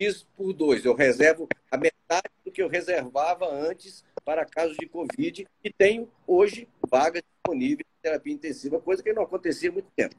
[0.01, 0.83] X por dois.
[0.83, 6.09] Eu reservo a metade do que eu reservava antes para casos de Covid e tenho
[6.25, 10.15] hoje vagas disponíveis de terapia intensiva, coisa que não acontecia há muito tempo.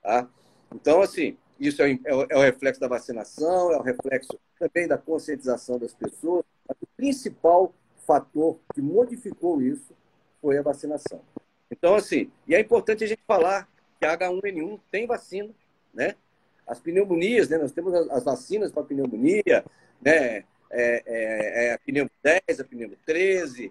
[0.00, 0.28] Tá?
[0.72, 1.36] Então, assim,
[1.68, 5.94] isso é, é, é, o reflexo da vacinação, é o reflexo também da conscientização das
[5.94, 6.44] pessoas.
[6.68, 7.72] Mas o principal
[8.04, 9.94] fator que modificou isso
[10.40, 11.20] foi a vacinação.
[11.70, 15.50] Então, assim, e é importante a gente falar que a H1N1 tem vacina,
[15.94, 16.16] né?
[16.66, 17.58] As pneumonias, né?
[17.58, 19.64] Nós temos as vacinas para pneumonia,
[20.00, 20.44] né?
[20.74, 23.70] É, é, é a pneumo 10, a pneumo 13,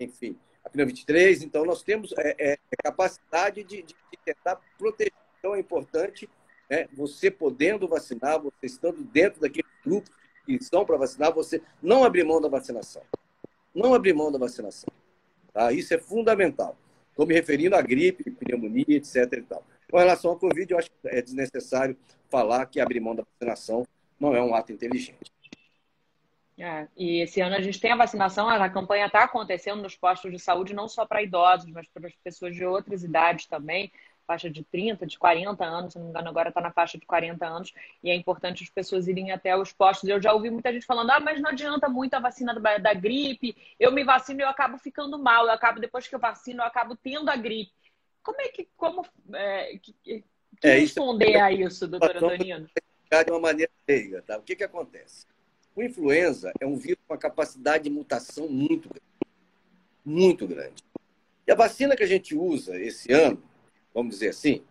[0.00, 1.42] enfim, a pneumo 23.
[1.42, 5.12] Então, nós temos é, é, capacidade de, de, de tentar proteger.
[5.38, 6.28] Então, é importante
[6.68, 6.88] né?
[6.92, 10.10] você podendo vacinar, você estando dentro daquele grupo
[10.44, 13.02] que estão para vacinar, você não abrir mão da vacinação.
[13.74, 14.92] Não abrir mão da vacinação.
[15.52, 15.72] Tá?
[15.72, 16.76] Isso é fundamental.
[17.10, 19.32] Estou me referindo à gripe, pneumonia, etc.
[19.32, 19.64] E tal.
[19.90, 21.96] Com relação ao Covid, eu acho que é desnecessário
[22.30, 23.86] falar que abrir mão da vacinação
[24.20, 25.32] não é um ato inteligente.
[26.58, 30.32] É, e esse ano a gente tem a vacinação, a campanha está acontecendo nos postos
[30.32, 33.92] de saúde, não só para idosos, mas para as pessoas de outras idades também
[34.28, 37.06] faixa de 30, de 40 anos, se não me engano, agora está na faixa de
[37.06, 37.72] 40 anos,
[38.04, 40.06] e é importante as pessoas irem até os postos.
[40.06, 42.92] Eu já ouvi muita gente falando, ah, mas não adianta muito a vacina da, da
[42.92, 46.60] gripe, eu me vacino e eu acabo ficando mal, eu acabo, depois que eu vacino,
[46.60, 47.72] eu acabo tendo a gripe.
[48.22, 50.24] Como é que, como, é, que, que
[50.62, 52.68] é, responder isso, a isso, doutor Antonino?
[53.10, 54.36] De uma maneira leiga, tá?
[54.36, 55.26] O que que acontece?
[55.74, 59.06] O influenza é um vírus com uma capacidade de mutação muito grande.
[60.04, 60.82] Muito grande.
[61.46, 63.42] E a vacina que a gente usa esse ano,
[63.98, 64.62] vamos dizer assim,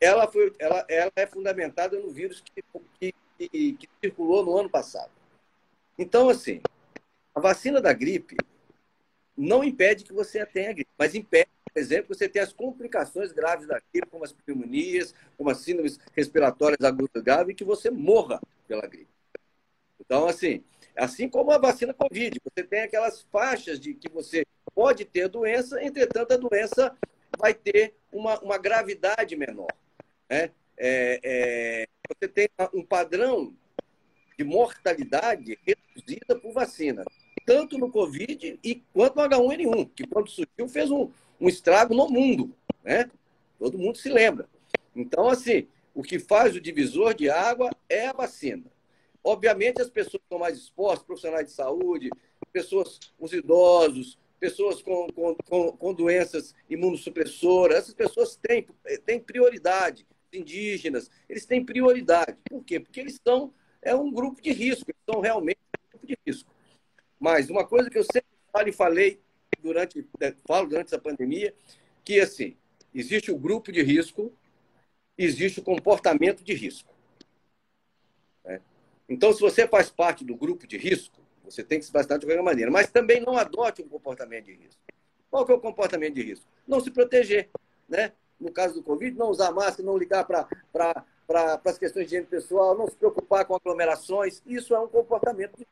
[0.00, 2.64] ela, foi, ela, ela é fundamentada no vírus que,
[2.98, 5.10] que, que, que circulou no ano passado.
[5.98, 6.60] Então, assim,
[7.34, 8.36] a vacina da gripe
[9.36, 13.30] não impede que você tenha gripe, mas impede, por exemplo, que você tenha as complicações
[13.30, 17.90] graves da gripe, como as pneumonias, como as síndromes respiratórias agudas graves, e que você
[17.90, 19.12] morra pela gripe.
[20.00, 20.64] Então, assim,
[20.96, 25.82] assim como a vacina Covid, você tem aquelas faixas de que você pode ter doença,
[25.82, 26.96] entretanto, a doença
[27.38, 29.72] vai ter uma, uma gravidade menor.
[30.28, 30.50] Né?
[30.76, 33.54] É, é, você tem um padrão
[34.38, 37.04] de mortalidade reduzida por vacina,
[37.44, 42.08] tanto no Covid e quanto no H1N1, que quando surgiu fez um, um estrago no
[42.08, 42.54] mundo.
[42.82, 43.10] Né?
[43.58, 44.48] Todo mundo se lembra.
[44.94, 48.64] Então, assim, o que faz o divisor de água é a vacina.
[49.22, 52.10] Obviamente, as pessoas estão mais expostas, profissionais de saúde,
[52.52, 55.06] pessoas, os idosos, pessoas com,
[55.46, 58.66] com, com doenças imunossupressoras, essas pessoas têm,
[59.06, 60.04] têm prioridade.
[60.32, 62.36] Indígenas, eles têm prioridade.
[62.50, 62.80] Por quê?
[62.80, 66.50] Porque eles estão é um grupo de risco, eles são realmente um grupo de risco.
[67.20, 69.20] Mas uma coisa que eu sempre falo e falei
[69.60, 71.54] durante, é, falo durante essa pandemia,
[72.04, 72.56] que assim,
[72.92, 74.32] existe o grupo de risco,
[75.16, 76.92] existe o comportamento de risco.
[78.44, 78.60] Né?
[79.08, 82.26] Então, se você faz parte do grupo de risco, você tem que se vacinar de
[82.26, 84.80] qualquer maneira, mas também não adote um comportamento de risco.
[85.30, 86.46] Qual que é o comportamento de risco?
[86.66, 87.50] Não se proteger,
[87.88, 88.12] né?
[88.38, 90.46] No caso do Covid, não usar máscara, não ligar para
[91.26, 94.42] para as questões de higiene pessoal, não se preocupar com aglomerações.
[94.44, 95.66] Isso é um comportamento de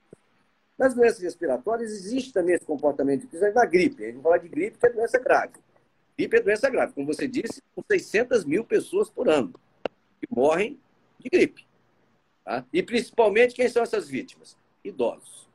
[0.78, 3.54] Nas doenças respiratórias existe também esse comportamento de risco.
[3.54, 5.52] Na gripe, a gente vai falar de gripe, que é doença grave.
[6.16, 6.92] Gripe é doença grave.
[6.94, 9.52] Como você disse, são 600 mil pessoas por ano
[10.20, 10.80] que morrem
[11.18, 11.66] de gripe.
[12.44, 12.64] Tá?
[12.72, 14.56] E principalmente quem são essas vítimas?
[14.82, 15.49] Idosos.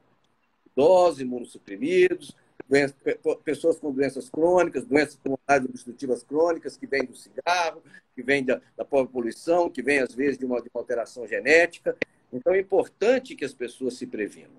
[0.75, 2.35] Idosos, imunossuprimidos,
[2.67, 2.95] doenças,
[3.43, 7.81] pessoas com doenças crônicas, doenças pulmonares obstrutivas crônicas, que vêm do cigarro,
[8.13, 11.95] que vêm da, da poluição, que vêm, às vezes, de uma, de uma alteração genética.
[12.31, 14.51] Então, é importante que as pessoas se previnam.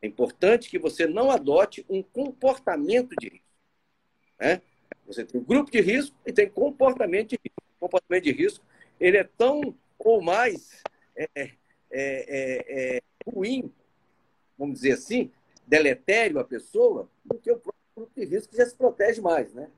[0.00, 3.46] É importante que você não adote um comportamento de risco.
[4.38, 4.62] Né?
[5.06, 7.62] Você tem um grupo de risco e tem comportamento de risco.
[7.76, 8.64] O comportamento de risco
[9.00, 10.82] ele é tão ou mais
[11.16, 11.50] é, é,
[11.90, 13.72] é, é ruim,
[14.56, 15.32] vamos dizer assim,
[15.66, 19.52] deletério à pessoa do que o próprio grupo de risco que já se protege mais,
[19.52, 19.68] né?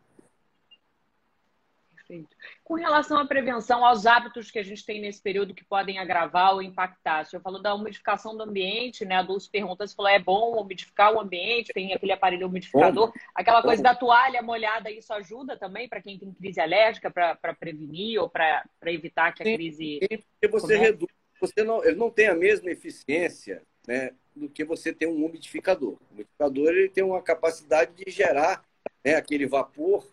[2.09, 2.35] Perfeito.
[2.65, 6.55] Com relação à prevenção, aos hábitos que a gente tem nesse período que podem agravar
[6.55, 9.17] ou impactar, o senhor falou da umidificação do ambiente, né?
[9.17, 13.09] A Dulce pergunta se falou, é bom umidificar o ambiente, tem aquele aparelho umidificador.
[13.09, 13.89] Bom, Aquela coisa bom.
[13.89, 18.65] da toalha molhada, isso ajuda também para quem tem crise alérgica, para prevenir ou para
[18.87, 20.01] evitar que a crise.
[20.03, 24.65] Sim, porque você reduz, você não, ele não tem a mesma eficiência né, do que
[24.65, 25.95] você ter um umidificador.
[25.95, 28.65] O umidificador ele tem uma capacidade de gerar
[29.05, 30.07] né, aquele vapor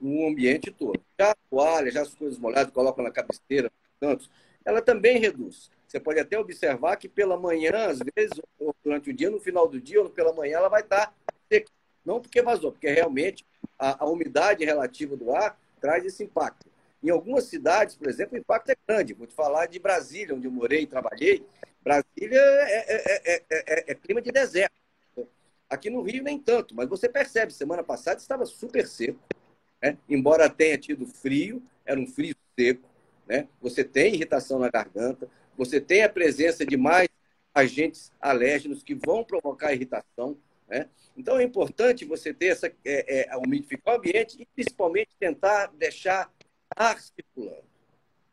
[0.00, 1.00] no ambiente todo.
[1.18, 4.30] Já a toalha, já as coisas molhadas, colocam na cabeceira, tantos,
[4.64, 5.70] ela também reduz.
[5.86, 9.66] Você pode até observar que pela manhã, às vezes, ou durante o dia, no final
[9.66, 11.12] do dia, ou pela manhã, ela vai estar
[11.50, 11.70] seca.
[12.04, 13.44] Não porque vazou, porque realmente
[13.78, 16.70] a, a umidade relativa do ar traz esse impacto.
[17.02, 19.14] Em algumas cidades, por exemplo, o impacto é grande.
[19.14, 21.44] Vou te falar de Brasília, onde eu morei e trabalhei.
[21.82, 24.74] Brasília é, é, é, é, clima de deserto.
[25.68, 29.20] Aqui no Rio nem tanto, mas você percebe, semana passada estava super seco,
[29.80, 29.96] né?
[30.08, 32.88] embora tenha tido frio, era um frio seco,
[33.26, 33.46] né?
[33.60, 37.08] você tem irritação na garganta, você tem a presença de mais
[37.54, 40.36] agentes alérgenos que vão provocar irritação.
[40.68, 40.88] Né?
[41.16, 46.32] Então é importante você ter essa, é, é, umidificar o ambiente e principalmente tentar deixar
[46.74, 47.64] ar circulando.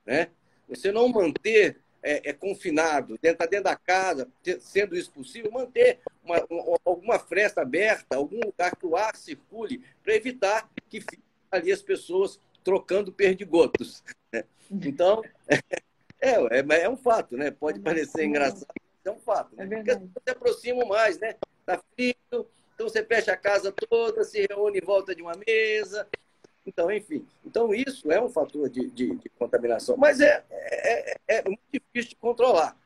[0.06, 0.30] Né?
[0.68, 4.28] Você não manter é, é, confinado, dentro, tá dentro da casa,
[4.60, 9.84] sendo isso possível, manter uma, uma, alguma fresta aberta, algum lugar que o ar circule,
[10.04, 14.04] para evitar que fiquem ali as pessoas trocando perdigotos.
[14.32, 14.44] Né?
[14.70, 15.22] Então,
[16.20, 17.52] é, é, é, um fato, né?
[17.52, 19.56] Pode parecer engraçado, mas é um fato.
[19.56, 19.66] Né?
[19.66, 21.36] Porque as pessoas se aproximam mais, né?
[21.62, 26.08] Está frio, então você fecha a casa toda, se reúne em volta de uma mesa,
[26.68, 27.26] então, enfim.
[27.46, 29.96] Então, isso é um fator de, de, de contaminação.
[29.96, 32.78] Mas é, é, é, é, muito difícil de controlar.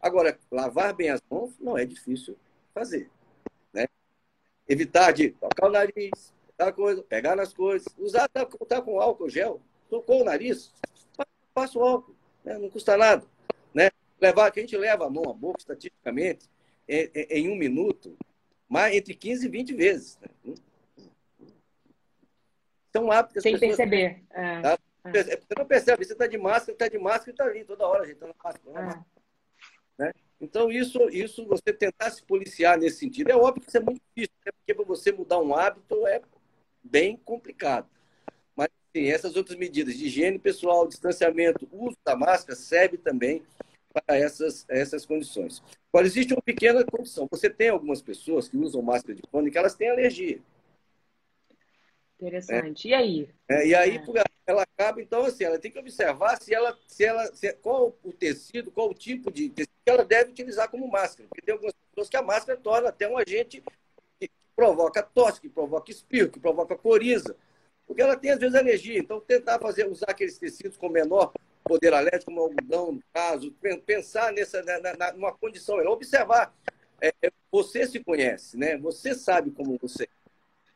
[0.00, 2.34] Agora, lavar bem as mãos não é difícil
[2.72, 3.10] fazer.
[3.74, 3.86] Né?
[4.66, 6.32] Evitar de tocar o nariz,
[6.74, 10.72] coisa, pegar nas coisas, usar tá, tá com álcool gel, tocou o nariz,
[11.52, 12.56] passa o álcool, né?
[12.56, 13.26] não custa nada.
[13.74, 13.90] Né?
[14.18, 16.48] Levar, que a gente leva a mão à boca, estatisticamente,
[16.88, 18.16] em um minuto,
[18.66, 20.18] mais, entre 15 e 20 vezes.
[20.44, 20.54] Né?
[22.96, 24.22] São hábitos Sem perceber.
[24.30, 24.78] É, tá?
[25.04, 25.22] é.
[25.22, 28.06] Você não percebe, você está de máscara, está de máscara e está ali toda hora,
[28.06, 29.04] gente, tá na máscara.
[29.98, 30.02] É.
[30.04, 30.12] Né?
[30.40, 34.00] Então, isso, isso, você tentar se policiar nesse sentido, é óbvio que isso é muito
[34.14, 34.52] difícil, né?
[34.52, 36.22] porque para você mudar um hábito é
[36.82, 37.88] bem complicado.
[38.54, 43.42] Mas, sim, essas outras medidas de higiene pessoal, distanciamento, uso da máscara, serve também
[43.92, 45.62] para essas, essas condições.
[45.92, 47.28] Agora, existe uma pequena condição.
[47.30, 50.40] Você tem algumas pessoas que usam máscara de pano que elas têm alergia.
[52.18, 52.88] Interessante.
[52.88, 52.90] É.
[52.90, 53.28] E aí?
[53.48, 54.24] É, e aí é.
[54.46, 58.12] ela acaba, então, assim, ela tem que observar se ela, se ela, se, qual o
[58.12, 61.28] tecido, qual o tipo de tecido que ela deve utilizar como máscara.
[61.28, 63.62] Porque tem algumas pessoas que a máscara torna até um agente
[64.20, 67.36] que provoca tosse, que provoca espirro, que provoca coriza.
[67.86, 68.98] Porque ela tem, às vezes, alergia.
[68.98, 71.32] Então, tentar fazer, usar aqueles tecidos com menor
[71.64, 73.50] poder alérgico, como algodão, no caso,
[73.86, 76.54] pensar nessa, na, na, numa condição, observar.
[77.00, 77.12] É,
[77.50, 78.78] você se conhece, né?
[78.78, 80.08] Você sabe como você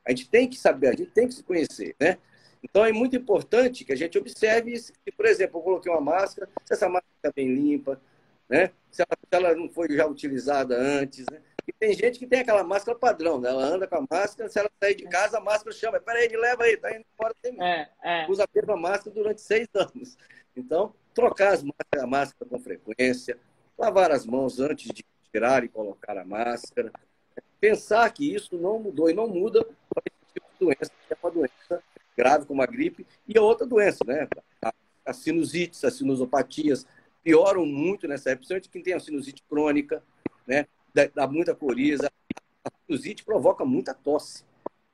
[0.09, 2.17] a gente tem que saber, a gente tem que se conhecer, né?
[2.63, 6.49] Então é muito importante que a gente observe se, por exemplo, eu coloquei uma máscara,
[6.65, 8.01] se essa máscara está bem limpa,
[8.49, 8.71] né?
[8.91, 11.43] Se ela, se ela, não foi já utilizada antes, né?
[11.67, 13.51] E tem gente que tem aquela máscara padrão, né?
[13.51, 16.65] Ela anda com a máscara, se ela sair de casa, a máscara chama, peraí, leva
[16.65, 18.27] aí, tá indo embora tem é, é.
[18.31, 20.17] Usa a mesma máscara durante seis anos.
[20.57, 23.39] Então, trocar as máscaras, a máscara com frequência,
[23.77, 26.91] lavar as mãos antes de tirar e colocar a máscara,
[27.61, 31.17] pensar que isso não mudou e não muda para esse tipo de doença, que é
[31.23, 31.83] uma doença
[32.17, 34.29] grave como a gripe e a outra doença, né?
[35.05, 36.87] As sinusites, as sinusopatias
[37.23, 40.03] pioram muito nessa época, principalmente quem tem a sinusite crônica,
[40.47, 40.67] né?
[41.15, 42.11] Dá muita coriza.
[42.65, 44.45] A sinusite provoca muita tosse.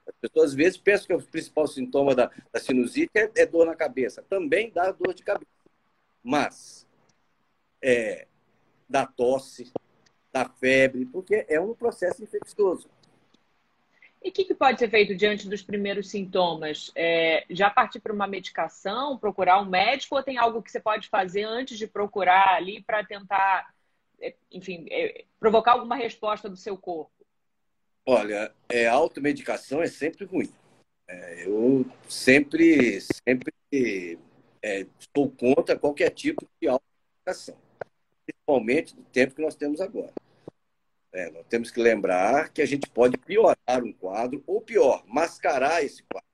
[0.07, 3.64] As pessoas às vezes pensam que o principal sintoma da, da sinusite é, é, dor
[3.64, 4.22] na cabeça.
[4.29, 5.50] Também dá dor de cabeça.
[6.22, 6.87] Mas
[7.81, 8.27] é,
[8.88, 9.72] dá tosse,
[10.35, 12.90] dá febre, porque é um processo infeccioso.
[14.20, 16.90] E o que, que, pode ser feito diante dos primeiros sintomas?
[16.97, 21.09] É, já partir para uma medicação, procurar um médico, ou tem algo que você pode
[21.09, 23.73] fazer antes de procurar ali para tentar,
[24.20, 27.12] é, enfim, é, provocar alguma resposta do seu corpo?
[28.05, 30.51] Olha, é, automedicação é sempre ruim.
[31.07, 33.53] É, eu sempre, sempre
[34.62, 37.57] é, estou contra qualquer tipo de automedicação,
[38.27, 40.12] principalmente no tempo que nós temos agora.
[41.14, 45.85] É, nós temos que lembrar que a gente pode piorar um quadro, ou pior, mascarar
[45.85, 46.29] esse quadro.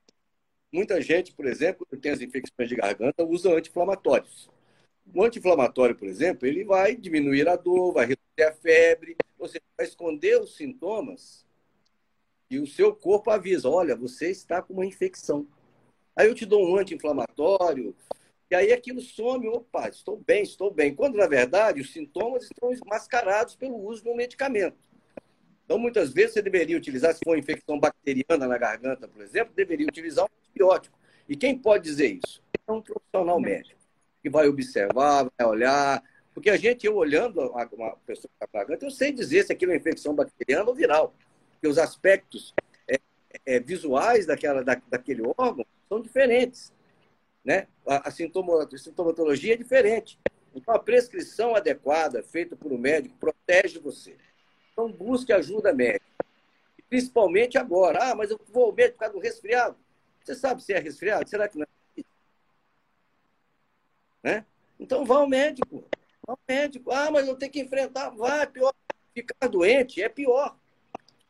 [0.73, 4.49] Muita gente, por exemplo, que tem as infecções de garganta, usa anti-inflamatórios.
[5.13, 9.15] O anti-inflamatório, por exemplo, ele vai diminuir a dor, vai reduzir a febre,
[9.47, 11.45] seja, vai esconder os sintomas
[12.49, 15.47] e o seu corpo avisa: olha, você está com uma infecção.
[16.15, 17.95] Aí eu te dou um anti-inflamatório,
[18.51, 20.93] e aí aquilo some, opa, estou bem, estou bem.
[20.93, 24.77] Quando, na verdade, os sintomas estão mascarados pelo uso de um medicamento.
[25.63, 29.53] Então, muitas vezes, você deveria utilizar, se for uma infecção bacteriana na garganta, por exemplo,
[29.55, 30.99] deveria utilizar um antibiótico.
[31.29, 32.43] E quem pode dizer isso?
[32.67, 33.79] É um profissional médico,
[34.21, 36.03] que vai observar, vai olhar.
[36.33, 37.39] Porque a gente, eu olhando
[37.71, 40.75] uma pessoa com a garganta, eu sei dizer se aquilo é uma infecção bacteriana ou
[40.75, 41.15] viral
[41.61, 42.53] que os aspectos
[42.85, 42.99] é,
[43.45, 46.73] é, visuais daquela, da, daquele órgão são diferentes.
[47.43, 47.67] Né?
[47.85, 50.19] A, a, sintomatologia é diferente.
[50.53, 54.17] Então, a prescrição adequada, feita por um médico, protege você.
[54.71, 56.05] Então, busque ajuda médica.
[56.89, 58.11] Principalmente agora.
[58.11, 59.77] Ah, mas eu vou ao médico por causa do resfriado.
[60.23, 61.29] Você sabe se é resfriado?
[61.29, 62.03] Será que não é?
[64.23, 64.45] Né?
[64.79, 65.85] Então, vá ao médico.
[66.25, 66.91] Vá ao médico.
[66.91, 68.09] Ah, mas eu tenho que enfrentar.
[68.09, 68.73] Vá, é pior.
[69.13, 70.55] Ficar doente é pior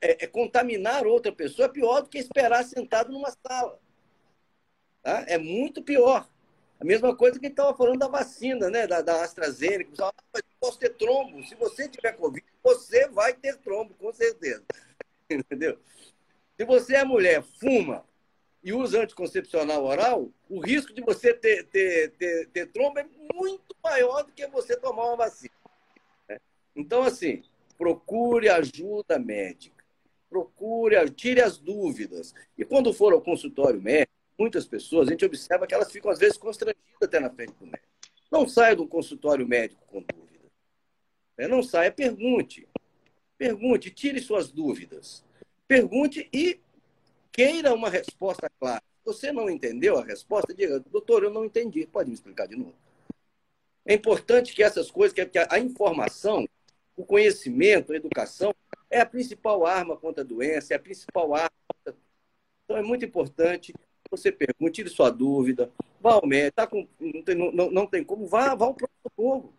[0.02, 3.80] é, é contaminar outra pessoa é pior do que esperar sentado numa sala.
[5.02, 5.24] Tá?
[5.28, 6.28] É muito pior.
[6.80, 8.88] A mesma coisa que estava falando da vacina, né?
[8.88, 9.92] Da, da AstraZeneca.
[10.04, 11.44] Ah, mas posso ter trombo.
[11.44, 14.64] Se você tiver Covid, você vai ter trombo, com certeza.
[15.30, 15.78] Entendeu?
[16.58, 18.04] Se você é mulher, fuma
[18.64, 23.76] e usa anticoncepcional oral, o risco de você ter, ter, ter, ter trombo é muito
[23.84, 25.54] maior do que você tomar uma vacina.
[26.30, 26.40] Né?
[26.76, 27.44] Então, assim,
[27.78, 29.82] procure ajuda médica
[30.32, 32.34] procure, tire as dúvidas.
[32.58, 36.18] E quando for ao consultório médico, muitas pessoas, a gente observa que elas ficam, às
[36.18, 37.88] vezes, constrangidas até na frente do médico.
[38.32, 40.46] Não saia do consultório médico com dúvida.
[41.38, 41.48] Né?
[41.48, 42.68] Não saia, pergunte.
[43.38, 45.24] Pergunte, tire suas dúvidas.
[45.68, 46.60] Pergunte e
[47.32, 48.82] queira uma resposta clara.
[49.06, 51.86] Você não entendeu a resposta, diga, doutor, eu não entendi.
[51.86, 52.76] Pode me explicar de novo?
[53.86, 56.48] É importante que essas coisas, que a informação,
[56.96, 58.56] o conhecimento, a educação,
[58.90, 61.50] é a principal arma contra a doença, é a principal arma.
[62.64, 63.74] Então é muito importante
[64.12, 68.04] você pergunte, tire sua dúvida, vá ao médico, tá com, não, tem, não, não tem
[68.04, 69.54] como, vá, vá ao pronto-socorro.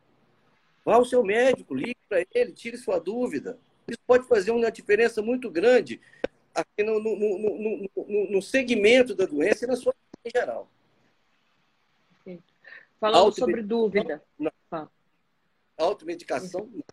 [0.85, 3.59] Vá ao seu médico, ligue para ele, tire sua dúvida.
[3.89, 6.01] Isso pode fazer uma diferença muito grande
[6.55, 10.69] aqui no, no, no, no, no segmento da doença e na sua vida em geral.
[13.01, 14.23] Falando sobre dúvida.
[14.39, 14.89] Não.
[15.77, 16.85] Automedicação, não.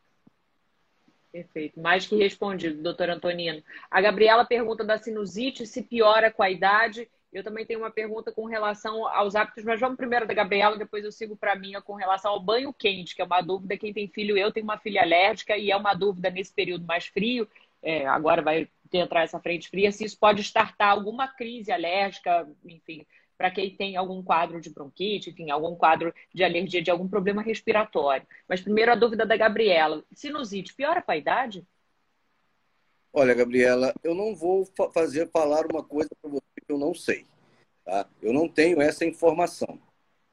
[1.32, 1.80] Perfeito.
[1.80, 3.62] Mais que respondido, doutor Antonino.
[3.92, 7.08] A Gabriela pergunta da sinusite, se piora com a idade.
[7.32, 11.06] Eu também tenho uma pergunta com relação aos hábitos, mas vamos primeiro da Gabriela, depois
[11.06, 13.78] eu sigo para a minha com relação ao banho quente, que é uma dúvida.
[13.78, 17.06] Quem tem filho, eu tenho uma filha alérgica e é uma dúvida nesse período mais
[17.06, 17.48] frio.
[17.84, 23.06] É, agora vai entrar essa frente fria, se isso pode startar alguma crise alérgica, enfim,
[23.38, 27.42] para quem tem algum quadro de bronquite, enfim, algum quadro de alergia, de algum problema
[27.42, 28.28] respiratório.
[28.48, 31.66] Mas primeiro a dúvida da Gabriela: sinusite piora com a idade?
[33.14, 37.26] Olha, Gabriela, eu não vou fazer falar uma coisa para você eu não sei.
[37.84, 38.08] Tá?
[38.22, 39.80] Eu não tenho essa informação.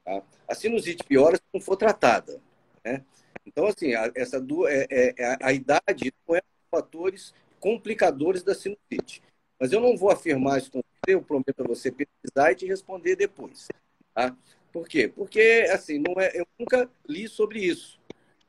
[0.04, 0.22] Tá?
[0.48, 2.40] A sinusite piora se não for tratada.
[2.84, 3.04] Né?
[3.44, 4.36] Então, assim, a, essa
[4.68, 9.22] é, é, é, a idade não é um fatores complicadores da sinusite.
[9.58, 12.66] Mas eu não vou afirmar isso com você, eu prometo a você pesquisar e te
[12.66, 13.68] responder depois.
[14.14, 14.36] Tá?
[14.72, 15.08] Por quê?
[15.08, 17.98] Porque, assim, não é, eu nunca li sobre isso,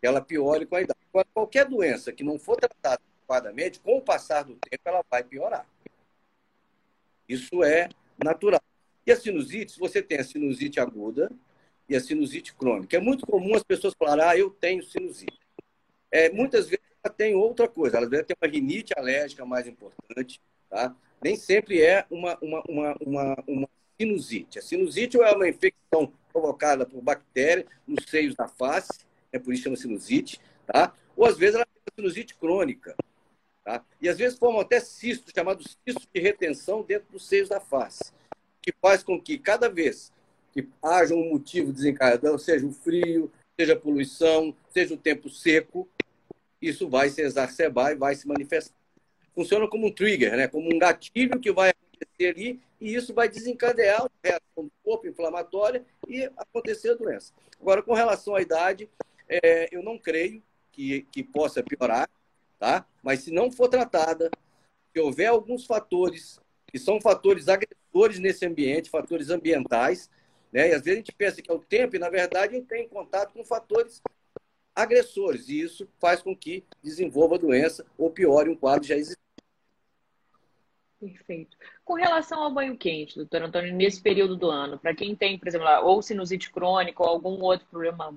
[0.01, 0.99] que ela piore com a idade.
[1.33, 5.65] Qualquer doença que não for tratada adequadamente, com o passar do tempo, ela vai piorar.
[7.27, 7.89] Isso é
[8.23, 8.61] natural.
[9.05, 11.31] E a sinusite, você tem a sinusite aguda
[11.87, 12.95] e a sinusite crônica.
[12.95, 15.39] É muito comum as pessoas falarem, ah, eu tenho sinusite.
[16.11, 20.41] é, muitas vezes ela tem outra coisa, ela deve ter uma rinite alérgica mais importante,
[20.69, 20.95] tá?
[21.23, 23.69] Nem sempre é uma, uma, uma, uma, uma
[23.99, 24.59] sinusite.
[24.59, 29.63] A sinusite é uma infecção provocada por bactéria nos seios da face, é por isso
[29.63, 30.93] chama sinusite, tá?
[31.15, 32.95] Ou às vezes ela tem sinusite crônica,
[33.67, 33.83] tá?
[34.01, 38.13] E às vezes formam até cistos, chamados cistos de retenção dentro dos seios da face,
[38.61, 40.13] que faz com que cada vez
[40.53, 45.85] que haja um motivo desencadeador, seja o frio, seja a poluição, seja o tempo seco,
[46.61, 48.73] isso vai se exacerbar e vai se manifestar.
[49.35, 50.47] Funciona como um trigger, né?
[50.47, 55.07] como um gatilho que vai acontecer ali e isso vai desencadear uma reação do corpo
[55.07, 57.33] inflamatória e acontecer a doença.
[57.59, 58.89] Agora, com relação à idade,
[59.27, 60.41] é, eu não creio
[60.71, 62.09] que, que possa piorar,
[62.59, 62.85] tá?
[63.03, 64.29] mas se não for tratada,
[64.91, 70.09] se houver alguns fatores que são fatores agressores nesse ambiente, fatores ambientais,
[70.51, 70.69] né?
[70.69, 72.67] e às vezes a gente pensa que é o tempo, e na verdade a gente
[72.67, 74.01] tem contato com fatores
[74.75, 79.26] agressores, e isso faz com que desenvolva a doença ou piore um quadro já existente.
[80.99, 81.55] Perfeito.
[81.85, 85.47] Com relação ao banho quente, doutor Antônio, nesse período do ano, para quem tem, por
[85.47, 88.11] exemplo, ou sinusite crônica ou algum outro problema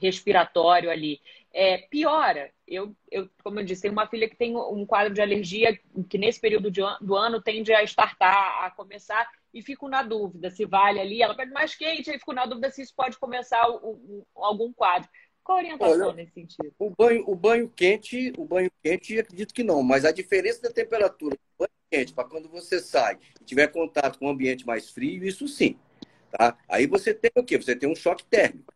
[0.00, 1.20] respiratório ali,
[1.52, 2.50] é, piora.
[2.66, 6.18] Eu, eu, como eu disse, tenho uma filha que tem um quadro de alergia que
[6.18, 10.64] nesse período de, do ano tende a startar, a começar, e fico na dúvida se
[10.64, 11.22] vale ali.
[11.22, 14.72] Ela pede mais quente, aí fico na dúvida se isso pode começar o, o, algum
[14.72, 15.08] quadro.
[15.44, 16.74] Qual a orientação Olha, nesse sentido?
[16.78, 20.70] O banho, o banho quente, o banho quente, acredito que não, mas a diferença da
[20.70, 24.90] temperatura do banho quente para quando você sai e tiver contato com um ambiente mais
[24.90, 25.78] frio, isso sim.
[26.30, 26.56] Tá?
[26.68, 27.56] Aí você tem o quê?
[27.56, 28.72] Você tem um choque térmico.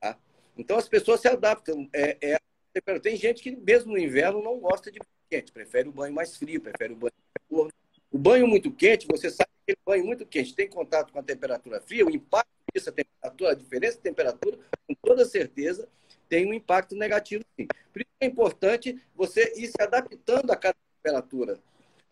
[0.00, 0.18] Tá?
[0.56, 1.88] Então as pessoas se adaptam.
[1.92, 5.92] É, é, tem gente que mesmo no inverno não gosta de banho quente, prefere o
[5.92, 7.12] banho mais frio, prefere o banho
[7.50, 7.72] mais
[8.10, 11.22] O banho muito quente, você sabe que aquele banho muito quente tem contato com a
[11.22, 15.88] temperatura fria, o impacto disso, a temperatura, a diferença de temperatura, com toda certeza,
[16.28, 17.66] tem um impacto negativo sim.
[17.92, 21.58] Por isso é importante você ir se adaptando a cada temperatura.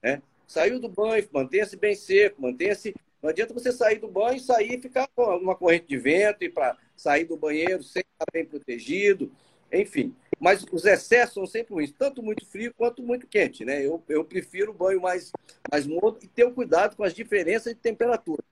[0.05, 0.21] Né?
[0.47, 2.95] Saiu do banho, mantenha-se bem seco, mantenha-se.
[3.23, 6.51] Não adianta você sair do banho, sair e ficar com uma corrente de vento e
[6.51, 9.33] para sair do banheiro sem estar bem protegido,
[9.73, 10.15] enfim.
[10.39, 13.85] Mas os excessos são sempre ruins, tanto muito frio quanto muito quente, né?
[13.85, 15.33] Eu, eu prefiro o banho mais,
[15.73, 18.45] mais morno e ter um cuidado com as diferenças de temperatura.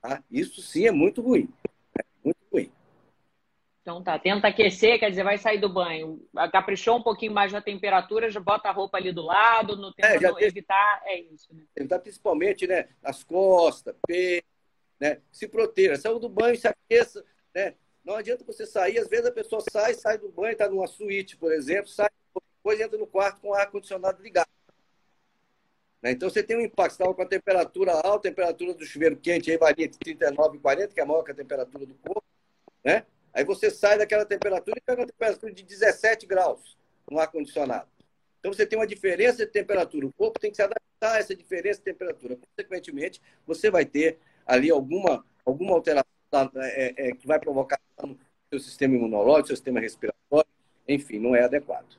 [0.00, 0.22] Tá?
[0.30, 1.48] Isso sim é muito ruim.
[3.82, 7.60] Então tá, tenta aquecer, quer dizer, vai sair do banho, caprichou um pouquinho mais na
[7.60, 10.46] temperatura, já bota a roupa ali do lado, no tempo é, tem...
[10.46, 11.64] evitar, é isso, né?
[11.74, 14.46] Evitar principalmente, né, as costas, peito,
[15.00, 17.74] né, se proteja, saiu do banho, se aqueça, né,
[18.04, 21.36] não adianta você sair, às vezes a pessoa sai, sai do banho, está numa suíte,
[21.36, 22.08] por exemplo, sai,
[22.58, 24.48] depois entra no quarto com o ar-condicionado ligado.
[26.00, 26.12] Né?
[26.12, 29.50] Então você tem um impacto, estava com a temperatura alta, a temperatura do chuveiro quente
[29.50, 32.24] aí varia entre 39 e 40, que é maior que a temperatura do corpo,
[32.84, 33.04] né?
[33.34, 36.76] Aí você sai daquela temperatura e pega uma temperatura de 17 graus
[37.10, 37.88] no ar-condicionado.
[38.38, 40.06] Então você tem uma diferença de temperatura.
[40.06, 42.36] O corpo tem que se adaptar a essa diferença de temperatura.
[42.36, 46.04] Consequentemente, você vai ter ali alguma, alguma alteração
[46.56, 48.18] é, é, que vai provocar no
[48.50, 50.48] seu sistema imunológico, seu sistema respiratório.
[50.88, 51.96] Enfim, não é adequado.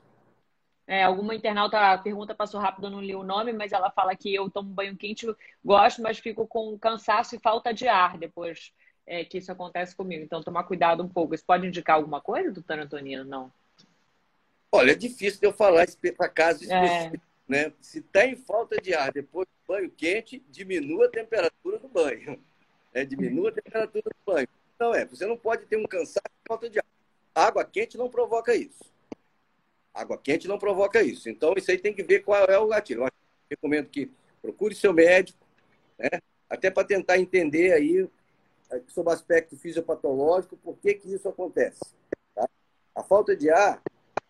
[0.86, 4.36] É, alguma internauta pergunta passou rápido, eu não li o nome, mas ela fala que
[4.36, 5.26] eu tomo banho quente,
[5.64, 8.74] gosto, mas fico com cansaço e falta de ar depois
[9.06, 10.24] é, que isso acontece comigo.
[10.24, 11.36] Então, tomar cuidado um pouco.
[11.36, 13.24] Isso pode indicar alguma coisa, doutor Antonino?
[13.24, 13.52] Não.
[14.72, 15.86] Olha, é difícil de eu falar
[16.18, 16.84] para caso é.
[16.84, 17.26] específico.
[17.30, 17.34] É.
[17.48, 17.74] Né?
[17.82, 22.40] Se tem falta de ar depois do banho quente, diminua a temperatura do banho.
[22.94, 24.48] É, diminua a temperatura do banho.
[24.76, 26.86] Então, é, você não pode ter um cansaço de falta de ar.
[27.36, 28.84] Água quente não provoca isso.
[29.94, 31.30] Água quente não provoca isso.
[31.30, 33.04] Então, isso aí tem que ver qual é o gatilho.
[33.04, 33.12] Eu
[33.50, 34.10] recomendo que
[34.42, 35.46] procure seu médico,
[35.98, 36.10] né?
[36.50, 38.08] até para tentar entender aí
[38.88, 41.80] sob aspecto fisiopatológico, por que, que isso acontece.
[42.36, 42.48] Tá?
[42.96, 43.82] A falta de ar,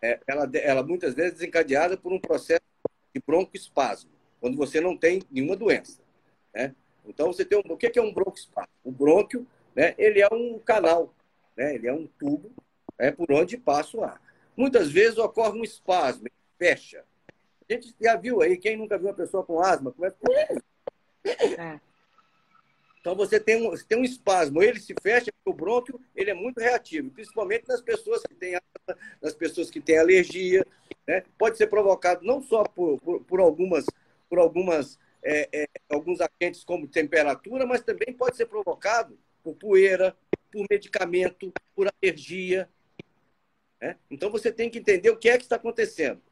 [0.02, 2.62] é, ela, ela muitas vezes é desencadeada por um processo
[3.14, 6.00] de broncoespasmo, quando você não tem nenhuma doença.
[6.54, 6.74] Né?
[7.06, 8.72] Então, você tem um, o que é um broncoespasmo?
[8.82, 11.14] O brônquio, né, ele é um canal,
[11.56, 12.50] né, ele é um tubo
[12.98, 14.20] é por onde passa o ar.
[14.56, 16.28] Muitas vezes ocorre um espasmo,
[16.58, 17.04] fecha.
[17.68, 20.16] A gente já viu aí, quem nunca viu uma pessoa com asma, começa...
[21.24, 21.80] É.
[23.04, 26.58] Então você tem um, tem um espasmo, ele se fecha, o brônquio ele é muito
[26.58, 28.58] reativo, principalmente nas pessoas que têm
[29.20, 30.66] nas pessoas que têm alergia,
[31.06, 31.22] né?
[31.36, 33.84] Pode ser provocado não só por, por, por algumas
[34.26, 40.16] por algumas é, é, alguns agentes como temperatura, mas também pode ser provocado por poeira,
[40.50, 42.70] por medicamento, por alergia.
[43.82, 43.98] Né?
[44.10, 46.22] Então você tem que entender o que é que está acontecendo.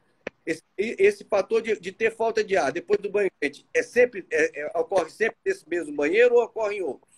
[0.45, 4.25] Esse, esse fator de, de, ter falta de ar depois do banho quente é sempre,
[4.29, 7.13] é, é, ocorre sempre nesse mesmo banheiro ou ocorre em outros?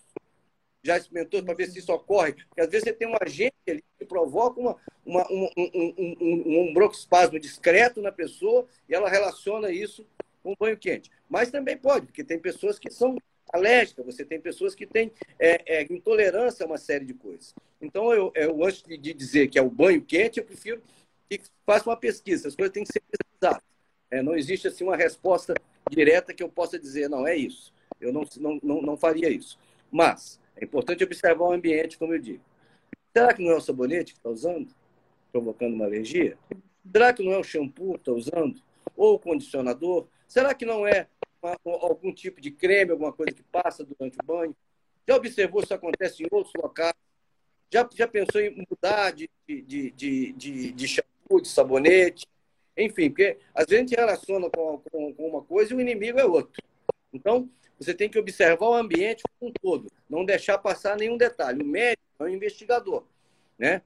[0.86, 2.32] já experimentou para ver se isso ocorre?
[2.32, 6.74] Porque às vezes você tem um agente ali que provoca uma, uma um, um, um,
[6.74, 10.06] um discreto na pessoa e ela relaciona isso
[10.42, 11.10] com banho quente.
[11.28, 13.16] Mas também pode, porque tem pessoas que são
[13.52, 17.54] alérgicas, você tem pessoas que têm é, é, intolerância a uma série de coisas.
[17.80, 20.80] Então, eu, eu antes de dizer que é o banho quente, eu prefiro
[21.28, 22.48] que faça uma pesquisa.
[22.48, 23.62] As coisas têm que ser pesquisadas.
[24.10, 25.54] É, não existe assim uma resposta
[25.90, 27.72] direta que eu possa dizer, não, é isso.
[28.00, 29.58] Eu não, não, não, não faria isso.
[29.90, 32.42] Mas é importante observar o ambiente, como eu digo.
[33.16, 34.74] Será que não é o sabonete que está usando,
[35.32, 36.38] provocando uma alergia?
[36.92, 38.60] Será que não é o shampoo que está usando?
[38.96, 40.06] Ou o condicionador?
[40.28, 41.08] Será que não é
[41.42, 44.56] uma, algum tipo de creme, alguma coisa que passa durante o banho?
[45.08, 46.94] Já observou se acontece em outros locais?
[47.72, 52.26] Já, já pensou em mudar de, de, de, de, de shampoo, de sabonete?
[52.76, 56.18] Enfim, porque às vezes a gente relaciona com, com, com uma coisa e o inimigo
[56.18, 56.62] é outro.
[57.12, 57.48] Então,
[57.78, 61.62] você tem que observar o ambiente como um todo, não deixar passar nenhum detalhe.
[61.62, 63.04] O médico é um investigador,
[63.58, 63.82] né?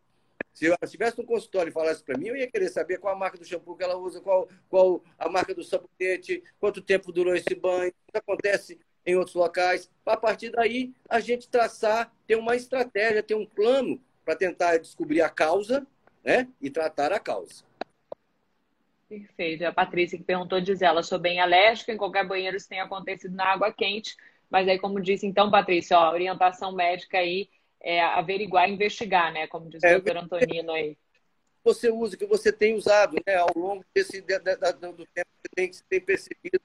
[0.52, 3.18] Se eu estivesse no consultório e falasse para mim, eu ia querer saber qual a
[3.18, 7.34] marca do shampoo que ela usa, qual, qual a marca do sabonete, quanto tempo durou
[7.34, 9.88] esse banho, o que acontece em outros locais.
[10.04, 15.22] A partir daí, a gente traçar, ter uma estratégia, ter um plano para tentar descobrir
[15.22, 15.86] a causa
[16.24, 16.48] né?
[16.60, 17.64] e tratar a causa.
[19.08, 19.64] Perfeito.
[19.64, 23.34] A Patrícia que perguntou, diz ela, sou bem alérgica, em qualquer banheiro isso tem acontecido
[23.34, 24.16] na água quente.
[24.48, 27.48] Mas aí, como disse, então, Patrícia, ó, orientação médica aí
[27.80, 29.46] é averiguar, investigar, né?
[29.48, 30.96] Como diz o é, doutor Antonino aí.
[31.64, 36.00] Você usa, que você tem usado né, ao longo desse, do tempo, você tem, tem
[36.00, 36.60] percebido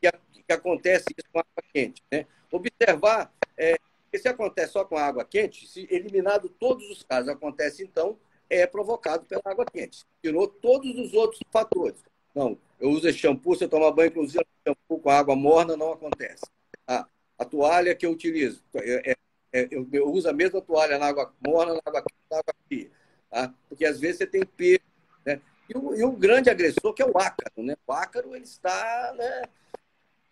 [0.00, 0.10] que,
[0.42, 2.02] que, acontece isso com água quente.
[2.10, 2.26] Né?
[2.50, 3.76] Observar, é,
[4.14, 8.18] se acontece só com água quente, se eliminado todos os casos, acontece então
[8.50, 10.04] é provocado pela água quente.
[10.22, 12.02] Tirou todos os outros fatores.
[12.34, 16.44] Não, eu uso shampoo, se eu tomar banho, inclusive, shampoo com água morna, não acontece.
[16.86, 17.06] A,
[17.38, 19.16] a toalha que eu utilizo, é, é,
[19.52, 22.90] é, eu, eu, uso a mesma toalha na água morna, na água, na água fria.
[23.30, 23.54] Tá?
[23.68, 24.80] Porque às vezes você tem peso.
[25.24, 25.40] Né?
[25.68, 27.62] E, o, e o grande agressor, que é o ácaro.
[27.62, 27.76] Né?
[27.86, 29.42] O ácaro ele está né,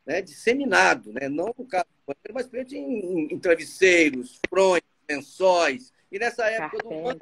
[0.07, 1.29] né, disseminado, né?
[1.29, 5.93] não no caso do banheiro, mas em, em, em travesseiros, fronhas, lençóis.
[6.11, 7.03] E nessa época Carpete.
[7.03, 7.19] do ano,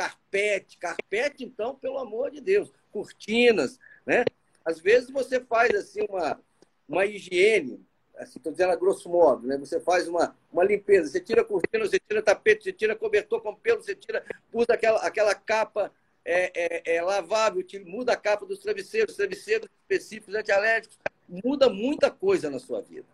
[0.00, 0.78] carpete.
[0.78, 2.72] Carpete, então, pelo amor de Deus.
[2.90, 4.24] Cortinas, né?
[4.64, 6.40] Às vezes você faz assim uma,
[6.88, 7.84] uma higiene,
[8.16, 9.58] assim, estou dizendo a grosso modo, né?
[9.58, 13.54] Você faz uma, uma limpeza, você tira cortina, você tira tapete, você tira cobertor com
[13.54, 15.92] pelo, você tira, usa aquela, aquela capa
[16.24, 20.98] é, é, é lavável, tira, muda a capa dos travesseiros, travesseiros específicos antialérgicos,
[21.28, 23.06] muda muita coisa na sua vida.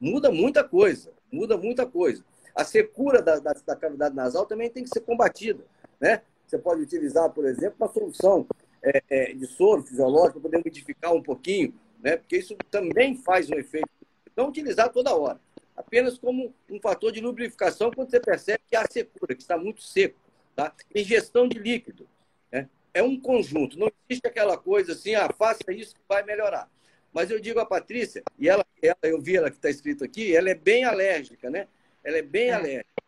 [0.00, 2.24] Muda muita coisa, muda muita coisa.
[2.54, 5.64] A secura da, da, da cavidade nasal também tem que ser combatida.
[6.00, 6.22] Né?
[6.46, 8.46] Você pode utilizar, por exemplo, uma solução
[8.82, 12.16] é, é, de soro fisiológico para poder modificar um pouquinho, né?
[12.16, 13.88] porque isso também faz um efeito.
[14.36, 15.40] Não utilizar toda hora,
[15.76, 19.82] apenas como um fator de lubrificação quando você percebe que há secura, que está muito
[19.82, 20.18] seco.
[20.54, 20.72] Tá?
[20.94, 22.08] Ingestão de líquido.
[22.50, 22.68] Né?
[22.94, 26.70] É um conjunto, não existe aquela coisa assim, ah, faça isso que vai melhorar.
[27.12, 30.34] Mas eu digo a Patrícia, e ela, ela eu vi ela que está escrito aqui,
[30.34, 31.66] ela é bem alérgica, né?
[32.04, 32.52] Ela é bem é.
[32.52, 33.02] alérgica.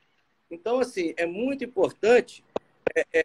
[0.51, 2.43] Então, assim, é muito importante
[2.95, 3.25] é, é,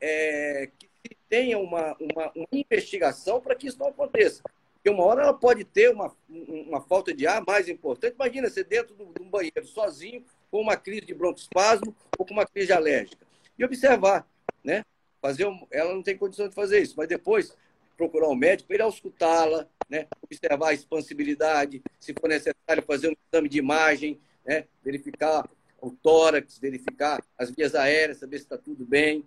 [0.00, 4.42] é, que se tenha uma, uma, uma investigação para que isso não aconteça.
[4.74, 8.14] Porque uma hora ela pode ter uma, uma falta de ar mais importante.
[8.14, 12.46] Imagina você dentro de um banheiro sozinho, com uma crise de broncoespasmo ou com uma
[12.46, 13.26] crise alérgica.
[13.58, 14.26] E observar,
[14.62, 14.84] né?
[15.20, 17.56] Fazer um, ela não tem condição de fazer isso, mas depois
[17.96, 20.06] procurar um médico ir auscultá-la, né?
[20.22, 24.66] observar a expansibilidade, se for necessário fazer um exame de imagem, né?
[24.84, 25.48] verificar
[25.86, 29.24] o tórax, verificar as vias aéreas, saber se está tudo bem.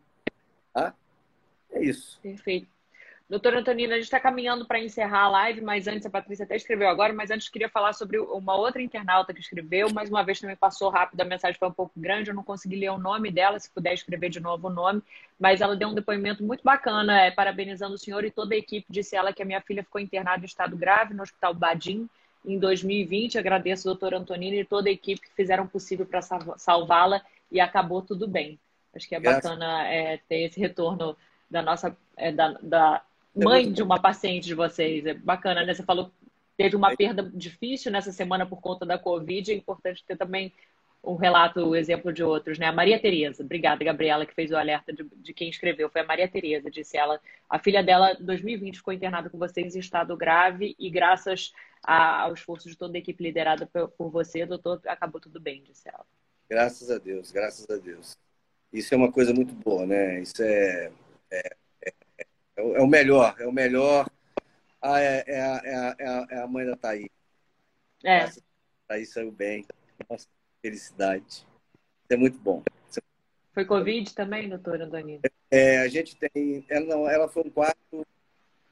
[0.73, 0.93] Tá?
[1.71, 2.19] É isso.
[2.21, 2.67] Perfeito.
[3.29, 6.55] Doutora Antonina, a gente está caminhando para encerrar a live, mas antes, a Patrícia até
[6.55, 10.39] escreveu agora, mas antes queria falar sobre uma outra internauta que escreveu, mais uma vez
[10.39, 13.29] também passou rápido, a mensagem foi um pouco grande, eu não consegui ler o nome
[13.29, 15.03] dela, se puder escrever de novo o nome,
[15.39, 18.87] mas ela deu um depoimento muito bacana, é, parabenizando o senhor e toda a equipe,
[18.89, 22.09] disse ela que a minha filha ficou internada em estado grave no Hospital Badim,
[22.45, 23.37] em 2020.
[23.37, 27.21] Agradeço o doutor Antonino e toda a equipe que fizeram possível para salvá-la
[27.51, 28.59] e acabou tudo bem.
[28.95, 31.15] Acho que é bacana é, ter esse retorno
[31.49, 33.01] da nossa é, da, da
[33.35, 35.05] é mãe de uma paciente de vocês.
[35.05, 35.73] É bacana, né?
[35.73, 36.11] Você falou
[36.57, 39.51] teve uma perda difícil nessa semana por conta da Covid.
[39.51, 40.51] É importante ter também
[41.01, 42.65] um relato, o um exemplo de outros, né?
[42.65, 46.05] A Maria Tereza, obrigada, Gabriela, que fez o alerta de, de, quem escreveu, foi a
[46.05, 47.19] Maria Tereza, disse ela.
[47.49, 51.53] A filha dela, em 2020, ficou internada com vocês em estado grave e graças
[51.83, 55.63] a, ao esforço de toda a equipe liderada por, por você, doutor, acabou tudo bem,
[55.63, 56.05] disse ela.
[56.49, 58.17] Graças a Deus, graças a Deus.
[58.71, 60.21] Isso é uma coisa muito boa, né?
[60.21, 60.91] Isso é,
[61.31, 61.55] é,
[61.85, 61.93] é,
[62.57, 64.07] é o melhor, é o melhor.
[64.81, 67.09] Ah, é, é, a, é, a, é a mãe da Thaís.
[68.03, 68.21] É.
[68.21, 68.41] Nossa,
[68.87, 69.65] Thaís saiu bem.
[70.09, 70.27] Nossa
[70.61, 71.25] felicidade.
[71.27, 71.45] Isso
[72.11, 72.63] é muito bom.
[73.53, 75.21] Foi Covid também, doutora Antonina?
[75.51, 76.65] É, a gente tem.
[76.69, 78.05] Ela, não, ela foi um quadro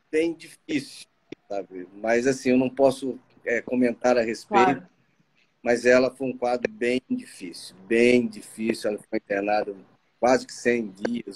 [0.09, 1.07] bem difícil,
[1.47, 1.87] sabe?
[1.93, 4.87] Mas, assim, eu não posso é, comentar a respeito, claro.
[5.63, 8.89] mas ela foi um quadro bem difícil, bem difícil.
[8.91, 9.75] Ela foi internada
[10.19, 11.35] quase que 100 dias.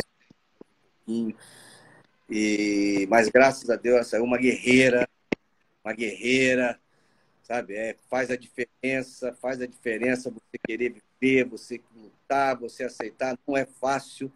[2.29, 5.07] E, mas, graças a Deus, ela saiu uma guerreira,
[5.83, 6.79] uma guerreira,
[7.43, 7.75] sabe?
[7.75, 13.37] É, faz a diferença, faz a diferença você querer viver, você lutar, você aceitar.
[13.45, 14.31] Não é fácil,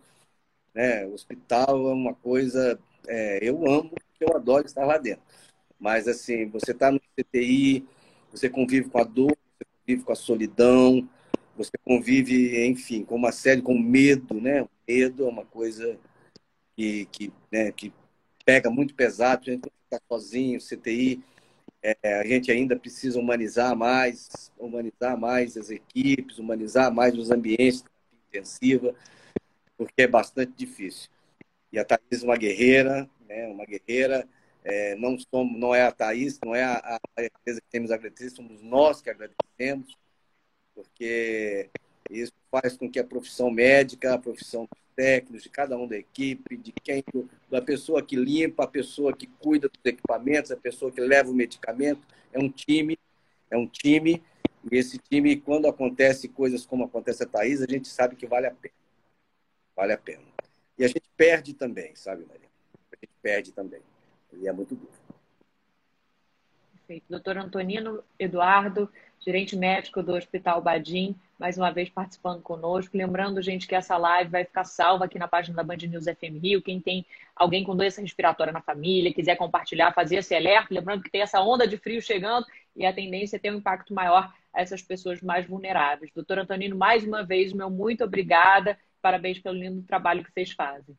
[0.73, 1.05] né?
[1.05, 5.23] O hospital é uma coisa, é, eu amo, eu adoro estar lá dentro.
[5.85, 7.85] Mas assim, você está no CTI,
[8.31, 11.07] você convive com a dor, você convive com a solidão,
[11.55, 14.63] você convive, enfim, com uma série, com medo, né?
[14.63, 15.95] O medo é uma coisa
[16.75, 17.93] que, que, né, que
[18.43, 21.23] pega muito pesado, a gente está sozinho, CTI,
[21.83, 27.83] é, a gente ainda precisa humanizar mais, humanizar mais as equipes, humanizar mais os ambientes
[27.83, 28.95] de intensiva,
[29.77, 31.11] porque é bastante difícil.
[31.71, 34.27] E a Thaís é uma guerreira, né, uma guerreira,
[34.65, 38.31] é, não, somos, não é a Thaís, não é a, empresa que temos a agradecer,
[38.31, 39.95] somos nós que agradecemos,
[40.73, 41.69] porque
[42.09, 46.57] isso faz com que a profissão médica, a profissão técnicos, de cada um da equipe,
[46.57, 47.03] de quem,
[47.49, 51.35] da pessoa que limpa, a pessoa que cuida dos equipamentos, a pessoa que leva o
[51.35, 52.01] medicamento.
[52.33, 52.97] É um time,
[53.51, 54.23] é um time.
[54.71, 58.47] E esse time, quando acontece coisas como acontece a Thaís, a gente sabe que vale
[58.47, 58.73] a pena.
[59.75, 60.23] Vale a pena.
[60.77, 62.49] E a gente perde também, sabe, Maria?
[62.91, 63.81] A gente perde também.
[64.33, 64.91] E é muito duro.
[66.73, 67.05] Perfeito.
[67.09, 68.87] Doutor Antonino Eduardo,
[69.19, 72.95] gerente médico do Hospital Badim, mais uma vez participando conosco.
[72.95, 76.39] Lembrando, gente, que essa live vai ficar salva aqui na página da Band News FM
[76.41, 76.61] Rio.
[76.61, 77.03] Quem tem
[77.35, 80.73] alguém com doença respiratória na família, quiser compartilhar, fazer esse alerta.
[80.73, 82.45] Lembrando que tem essa onda de frio chegando
[82.75, 86.11] e a tendência é ter um impacto maior a essas pessoas mais vulneráveis.
[86.13, 88.77] Doutor Antonino, mais uma vez, meu muito obrigada.
[89.01, 90.95] Parabéns pelo lindo trabalho que vocês fazem.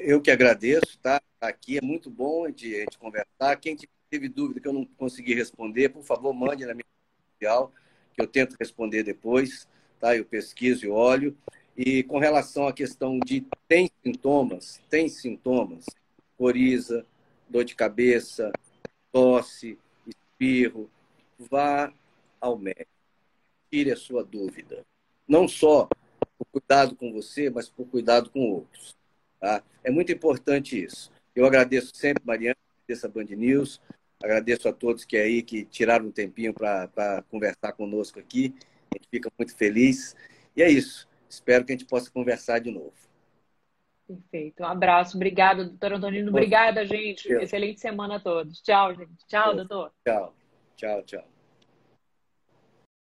[0.00, 1.20] Eu que agradeço, tá?
[1.40, 3.56] Aqui é muito bom a gente, conversar.
[3.60, 3.76] Quem
[4.10, 6.84] teve dúvida que eu não consegui responder, por favor, mande na minha
[7.32, 7.72] social,
[8.14, 9.66] que eu tento responder depois,
[9.98, 10.16] tá?
[10.16, 11.36] Eu pesquiso e olho.
[11.76, 15.86] E com relação à questão de tem sintomas, tem sintomas,
[16.36, 17.06] coriza,
[17.48, 18.52] dor de cabeça,
[19.10, 20.90] tosse, espirro,
[21.38, 21.92] vá
[22.40, 22.90] ao médico.
[23.70, 24.84] Tire a sua dúvida.
[25.26, 25.88] Não só
[26.38, 28.94] por cuidado com você, mas por cuidado com outros.
[29.42, 29.60] Tá?
[29.82, 31.10] É muito importante isso.
[31.34, 33.80] Eu agradeço sempre, Mariana, dessa Band News.
[34.22, 38.54] Agradeço a todos que aí que tiraram um tempinho para conversar conosco aqui.
[38.94, 40.14] A gente fica muito feliz.
[40.56, 41.08] E é isso.
[41.28, 42.92] Espero que a gente possa conversar de novo.
[44.06, 44.62] Perfeito.
[44.62, 45.16] Um abraço.
[45.16, 46.30] Obrigada, doutor Antonino.
[46.30, 47.28] Obrigada, gente.
[47.32, 48.62] Excelente semana a todos.
[48.62, 49.26] Tchau, gente.
[49.26, 49.92] Tchau, doutor.
[50.06, 50.32] Tchau.
[50.76, 51.31] Tchau, tchau.